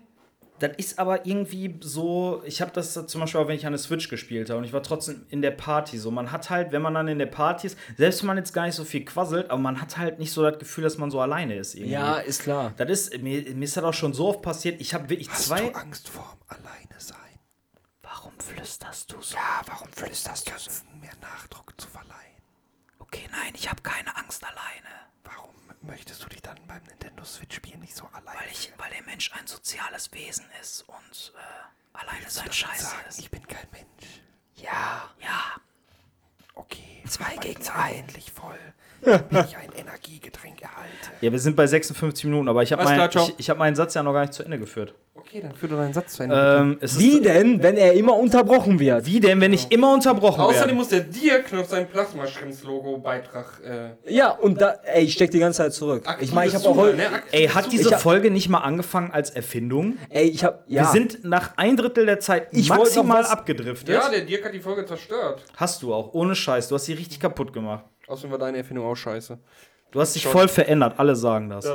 [0.62, 3.80] Das ist aber irgendwie so, ich habe das zum Beispiel auch, wenn ich an der
[3.80, 6.12] Switch gespielt habe und ich war trotzdem in der Party so.
[6.12, 8.68] Man hat halt, wenn man dann in der Party ist, selbst wenn man jetzt gar
[8.68, 11.20] nicht so viel quasselt, aber man hat halt nicht so das Gefühl, dass man so
[11.20, 11.94] alleine ist irgendwie.
[11.94, 12.74] Ja, ist klar.
[12.78, 15.74] Das ist, mir, mir ist das auch schon so oft passiert, ich habe wirklich zwei...
[15.74, 17.18] Angst vorm Alleine sein?
[18.04, 19.36] Warum flüsterst du so?
[19.36, 20.72] Ja, warum flüsterst du so?
[21.02, 22.12] mehr Nachdruck zu verleihen.
[23.00, 25.10] Okay, nein, ich habe keine Angst alleine.
[25.24, 28.40] Warum möchtest du dich dann beim Nintendo Switch Spiel nicht so alleine?
[28.40, 33.20] Weil, ich, weil der Mensch ein soziales Wesen ist und äh, alleine sein Scheiße ist.
[33.20, 34.22] ich bin kein Mensch.
[34.56, 35.56] Ja, ja.
[36.54, 37.04] Okay.
[37.08, 37.94] Zwei gegen zwei.
[37.94, 38.60] Endlich voll.
[39.04, 40.90] Damit ich ein Energiegetränk erhalte.
[41.22, 43.94] Ja, wir sind bei 56 Minuten, aber ich habe mein, ich, ich hab meinen Satz
[43.94, 44.94] ja noch gar nicht zu Ende geführt.
[45.14, 46.58] Okay, dann führ doch deinen Satz zu Ende.
[46.60, 49.06] Ähm, Wie denn, wenn er immer unterbrochen wird?
[49.06, 50.74] wie denn, wenn ich immer unterbrochen Außerdem werde?
[50.74, 53.62] muss der Dirk noch sein Plasma-Schrimps-Logo-Beitrag.
[53.64, 56.04] Äh, Ja, und da, ey, ich steck die ganze Zeit zurück.
[56.20, 56.98] ich meine, ich habe auch heute.
[56.98, 57.04] Ne?
[57.32, 59.98] Ey, hat diese Ich hab- Folge nicht mal angefangen als Erfindung?
[60.10, 60.84] Ey, ich habe ja.
[60.84, 63.90] Wir sind nach ein Drittel der Zeit Ich maximal abgedriftet.
[63.96, 65.44] Ja, der Dirk hat die Folge zerstört.
[65.56, 66.68] Hast du auch, ohne Scheiß.
[66.70, 67.86] Du hast sie richtig kaputt gemacht.
[68.08, 69.38] Außerdem war deine Erfindung auch scheiße.
[69.92, 71.66] Du hast dich voll verändert, alle sagen das.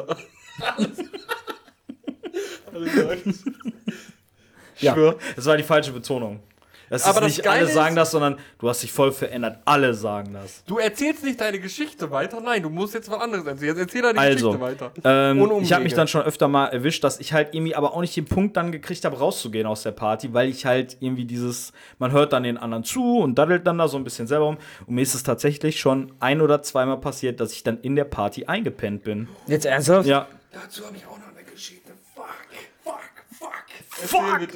[4.78, 4.92] Ja.
[4.94, 6.40] Schwör, das war die falsche Betonung.
[6.88, 9.10] Das Aber ist das nicht Geile alle ist- sagen das, sondern du hast dich voll
[9.12, 9.58] verändert.
[9.64, 10.62] Alle sagen das.
[10.66, 12.40] Du erzählst nicht deine Geschichte weiter.
[12.40, 13.70] Nein, du musst jetzt was anderes erzählen.
[13.76, 14.92] Jetzt erzähl deine Also, Geschichte weiter.
[15.04, 18.00] ähm, ich habe mich dann schon öfter mal erwischt, dass ich halt irgendwie aber auch
[18.00, 21.72] nicht den Punkt dann gekriegt habe, rauszugehen aus der Party, weil ich halt irgendwie dieses,
[21.98, 24.56] man hört dann den anderen zu und daddelt dann da so ein bisschen selber um.
[24.86, 28.04] Und mir ist es tatsächlich schon ein oder zweimal passiert, dass ich dann in der
[28.04, 29.28] Party eingepennt bin.
[29.46, 30.06] Jetzt ernsthaft?
[30.06, 30.28] Ja.
[30.52, 31.92] Dazu habe ich auch noch eine Geschichte.
[32.14, 32.94] Fuck,
[33.38, 33.50] fuck,
[33.96, 34.48] fuck.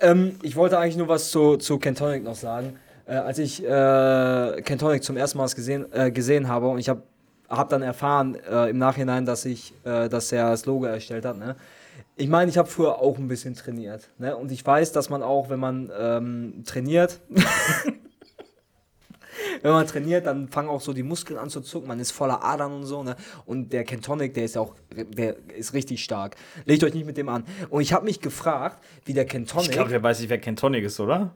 [0.00, 2.78] Ähm, ich wollte eigentlich nur was zu, zu Kentonic noch sagen.
[3.06, 7.02] Äh, als ich äh, Kentonic zum ersten Mal gesehen, äh, gesehen habe und ich habe
[7.48, 11.38] hab dann erfahren äh, im Nachhinein, dass ich, äh, dass er das Logo erstellt hat.
[11.38, 11.56] Ne?
[12.16, 14.08] Ich meine, ich habe früher auch ein bisschen trainiert.
[14.18, 14.36] Ne?
[14.36, 17.20] Und ich weiß, dass man auch, wenn man ähm, trainiert,
[19.62, 21.88] wenn man trainiert, dann fangen auch so die Muskeln an zu zucken.
[21.88, 23.02] Man ist voller Adern und so.
[23.02, 23.16] Ne?
[23.46, 26.36] Und der Kentonic, der ist ja auch, der ist richtig stark.
[26.64, 27.44] Legt euch nicht mit dem an.
[27.68, 29.68] Und ich habe mich gefragt, wie der Kentonic.
[29.68, 31.34] Ich glaube, der weiß nicht, wer Kentonic ist, oder?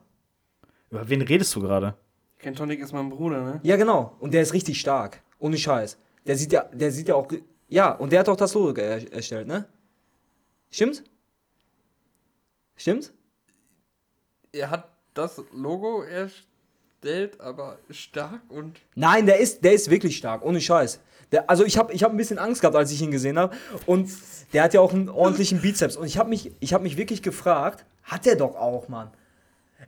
[0.91, 1.97] Über wen redest du gerade?
[2.39, 3.61] Ken Tonic ist mein Bruder, ne?
[3.63, 4.17] Ja, genau.
[4.21, 5.23] Und der ist richtig stark.
[5.39, 5.99] Ohne Scheiß.
[6.27, 7.27] Der sieht ja, der sieht ja auch.
[7.69, 9.67] Ja, und der hat auch das Logo er erstellt, ne?
[10.71, 11.03] Stimmt?
[12.77, 13.13] Stimmt?
[14.53, 16.47] Er hat das Logo erstellt,
[17.39, 18.81] aber stark und.
[18.95, 21.01] Nein, der ist, der ist wirklich stark, ohne Scheiß.
[21.33, 23.55] Der, also ich habe ich hab ein bisschen Angst gehabt, als ich ihn gesehen habe.
[23.87, 24.11] Und
[24.53, 25.97] der hat ja auch einen ordentlichen Bizeps.
[25.97, 29.11] Und ich habe mich, ich hab mich wirklich gefragt, hat der doch auch, Mann.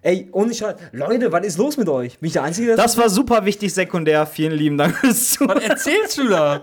[0.02, 0.76] Ey, ohne Scheiß.
[0.92, 2.18] Leute, was ist los mit euch?
[2.18, 4.26] Bin ich der Einzige, der Das war super wichtig sekundär.
[4.26, 5.58] Vielen lieben Dank fürs Zuhören.
[5.58, 6.62] Was erzählst du da?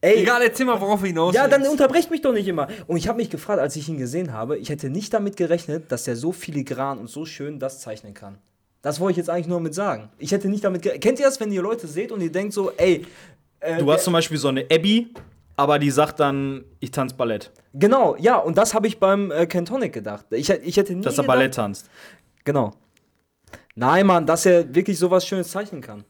[0.00, 2.68] Ey, Egal, erzähl mal, worauf du hinaus Ja, dann unterbrecht mich doch nicht immer.
[2.86, 5.90] Und ich habe mich gefragt, als ich ihn gesehen habe, ich hätte nicht damit gerechnet,
[5.90, 8.38] dass er so filigran und so schön das zeichnen kann.
[8.86, 10.10] Das wollte ich jetzt eigentlich nur mit sagen.
[10.16, 10.82] Ich hätte nicht damit.
[11.00, 13.04] Kennt ihr das, wenn ihr Leute seht und ihr denkt so, ey,
[13.58, 15.12] äh, Du hast zum Beispiel so eine Abby,
[15.56, 17.50] aber die sagt dann, ich tanze Ballett.
[17.74, 20.26] genau, ja, und das habe ich beim äh, Cantonic gedacht.
[20.30, 21.90] Ich, ich hätte nie Dass er gedacht, Ballett tanzt.
[22.44, 22.74] Genau.
[23.74, 26.04] Nein, Mann, dass er wirklich sowas Schönes zeichnen kann.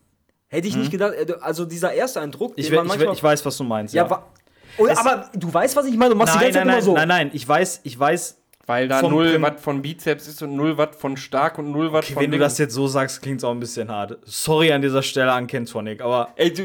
[0.48, 3.22] Hätte ich nicht gedacht, äh, also dieser erste Eindruck, Ich, den we- ich, we- ich
[3.22, 3.94] weiß, was du meinst.
[3.94, 4.10] ja, Ja.
[4.10, 6.84] aber du weißt, was ich meine, du machst die Nein, ganze nein, Zeit nein, immer
[6.84, 6.94] so.
[6.94, 8.36] nein, nein, ich weiß, ich weiß,
[8.66, 11.70] Weil da vom 0 Prin- Watt von Bizeps ist und 0 Watt von stark und
[11.70, 12.22] 0 Watt von.
[12.22, 14.18] wenn du das jetzt so sagst, klingt es auch ein bisschen hart.
[14.24, 16.62] Sorry an dieser Stelle an Kentonic, aber Ey, du,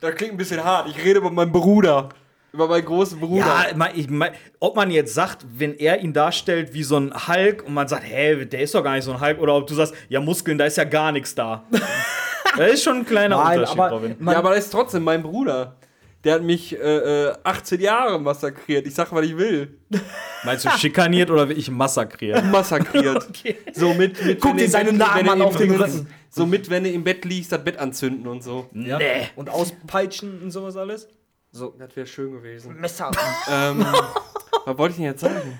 [0.00, 0.88] das klingt ein bisschen hart.
[0.90, 2.10] Ich rede über meinen Bruder.
[2.52, 3.46] Über meinen großen Bruder.
[3.46, 4.30] ja, mein- ich mein,
[4.60, 8.04] ob man jetzt sagt, wenn er ihn darstellt wie so ein Hulk und man sagt,
[8.04, 10.58] hä, der ist doch gar nicht so ein Hulk, oder ob du sagst, ja, Muskeln,
[10.58, 11.64] da ist ja gar nichts da.
[12.58, 14.16] das ist schon ein kleiner Nein, Unterschied, aber Robin.
[14.20, 15.76] ja, aber das ist trotzdem mein Bruder.
[16.24, 18.86] Der hat mich äh, äh, 18 Jahre massakriert.
[18.86, 19.78] Ich sag, was ich will.
[20.44, 22.44] Meinst du schikaniert oder wirklich massakriert?
[22.50, 23.26] Massakriert.
[23.74, 26.08] So mit, mit Guck wenn dir du im seinen Bett- Namen an auf den Rücken.
[26.30, 28.68] So mit, wenn du im Bett liegst, das Bett anzünden und so.
[28.72, 28.98] Ja.
[29.36, 31.08] Und auspeitschen und sowas alles.
[31.52, 32.78] So, Das wäre schön gewesen.
[32.78, 33.10] Messer.
[33.50, 33.86] ähm,
[34.66, 35.58] was wollte ich denn jetzt sagen?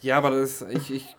[0.00, 0.66] Ja, aber das ist.
[0.70, 1.16] Ich, ich,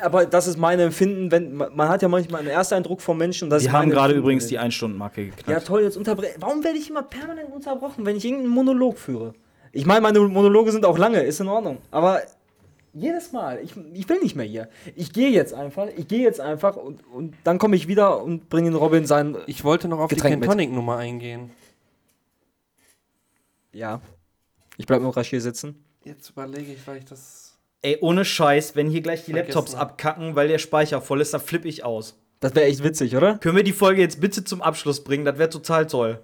[0.00, 3.50] aber das ist mein Empfinden, wenn man hat ja manchmal einen Ersteindruck vom Menschen.
[3.50, 5.48] Das Wir haben gerade übrigens die 1-Stunden-Marke geknackt.
[5.48, 6.36] Ja, toll, jetzt unterbrechen.
[6.40, 9.34] Warum werde ich immer permanent unterbrochen, wenn ich irgendeinen Monolog führe?
[9.72, 11.78] Ich meine, meine Monologe sind auch lange, ist in Ordnung.
[11.90, 12.20] Aber
[12.92, 14.68] jedes Mal, ich, ich will nicht mehr hier.
[14.94, 18.48] Ich gehe jetzt einfach, ich gehe jetzt einfach und, und dann komme ich wieder und
[18.48, 19.36] bringe den Robin sein.
[19.46, 20.48] ich wollte noch auf Getränk die mit.
[20.48, 21.50] Cantonic-Nummer eingehen.
[23.72, 24.00] Ja.
[24.76, 25.84] Ich bleib nur rasch hier sitzen.
[26.04, 27.43] Jetzt überlege ich, weil ich das.
[27.84, 31.34] Ey, ohne Scheiß, wenn hier gleich die Vergessen Laptops abkacken, weil der Speicher voll ist,
[31.34, 32.18] dann flippe ich aus.
[32.40, 33.36] Das wäre echt witzig, oder?
[33.36, 35.26] Können wir die Folge jetzt bitte zum Abschluss bringen?
[35.26, 36.18] Das wäre total toll.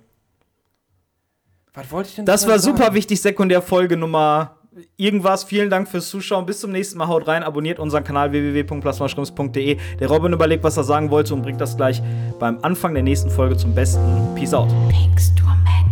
[1.74, 2.94] Was wollte ich denn Das war super sagen?
[2.94, 4.56] wichtig, Sekundärfolge Nummer
[4.96, 5.44] irgendwas.
[5.44, 6.46] Vielen Dank fürs Zuschauen.
[6.46, 7.08] Bis zum nächsten Mal.
[7.08, 9.76] Haut rein, abonniert unseren Kanal www.plasmaschrimps.de.
[10.00, 12.00] Der Robin überlegt, was er sagen wollte und bringt das gleich
[12.38, 14.00] beim Anfang der nächsten Folge zum Besten.
[14.34, 14.70] Peace out.
[14.88, 15.89] Pink's Tourette.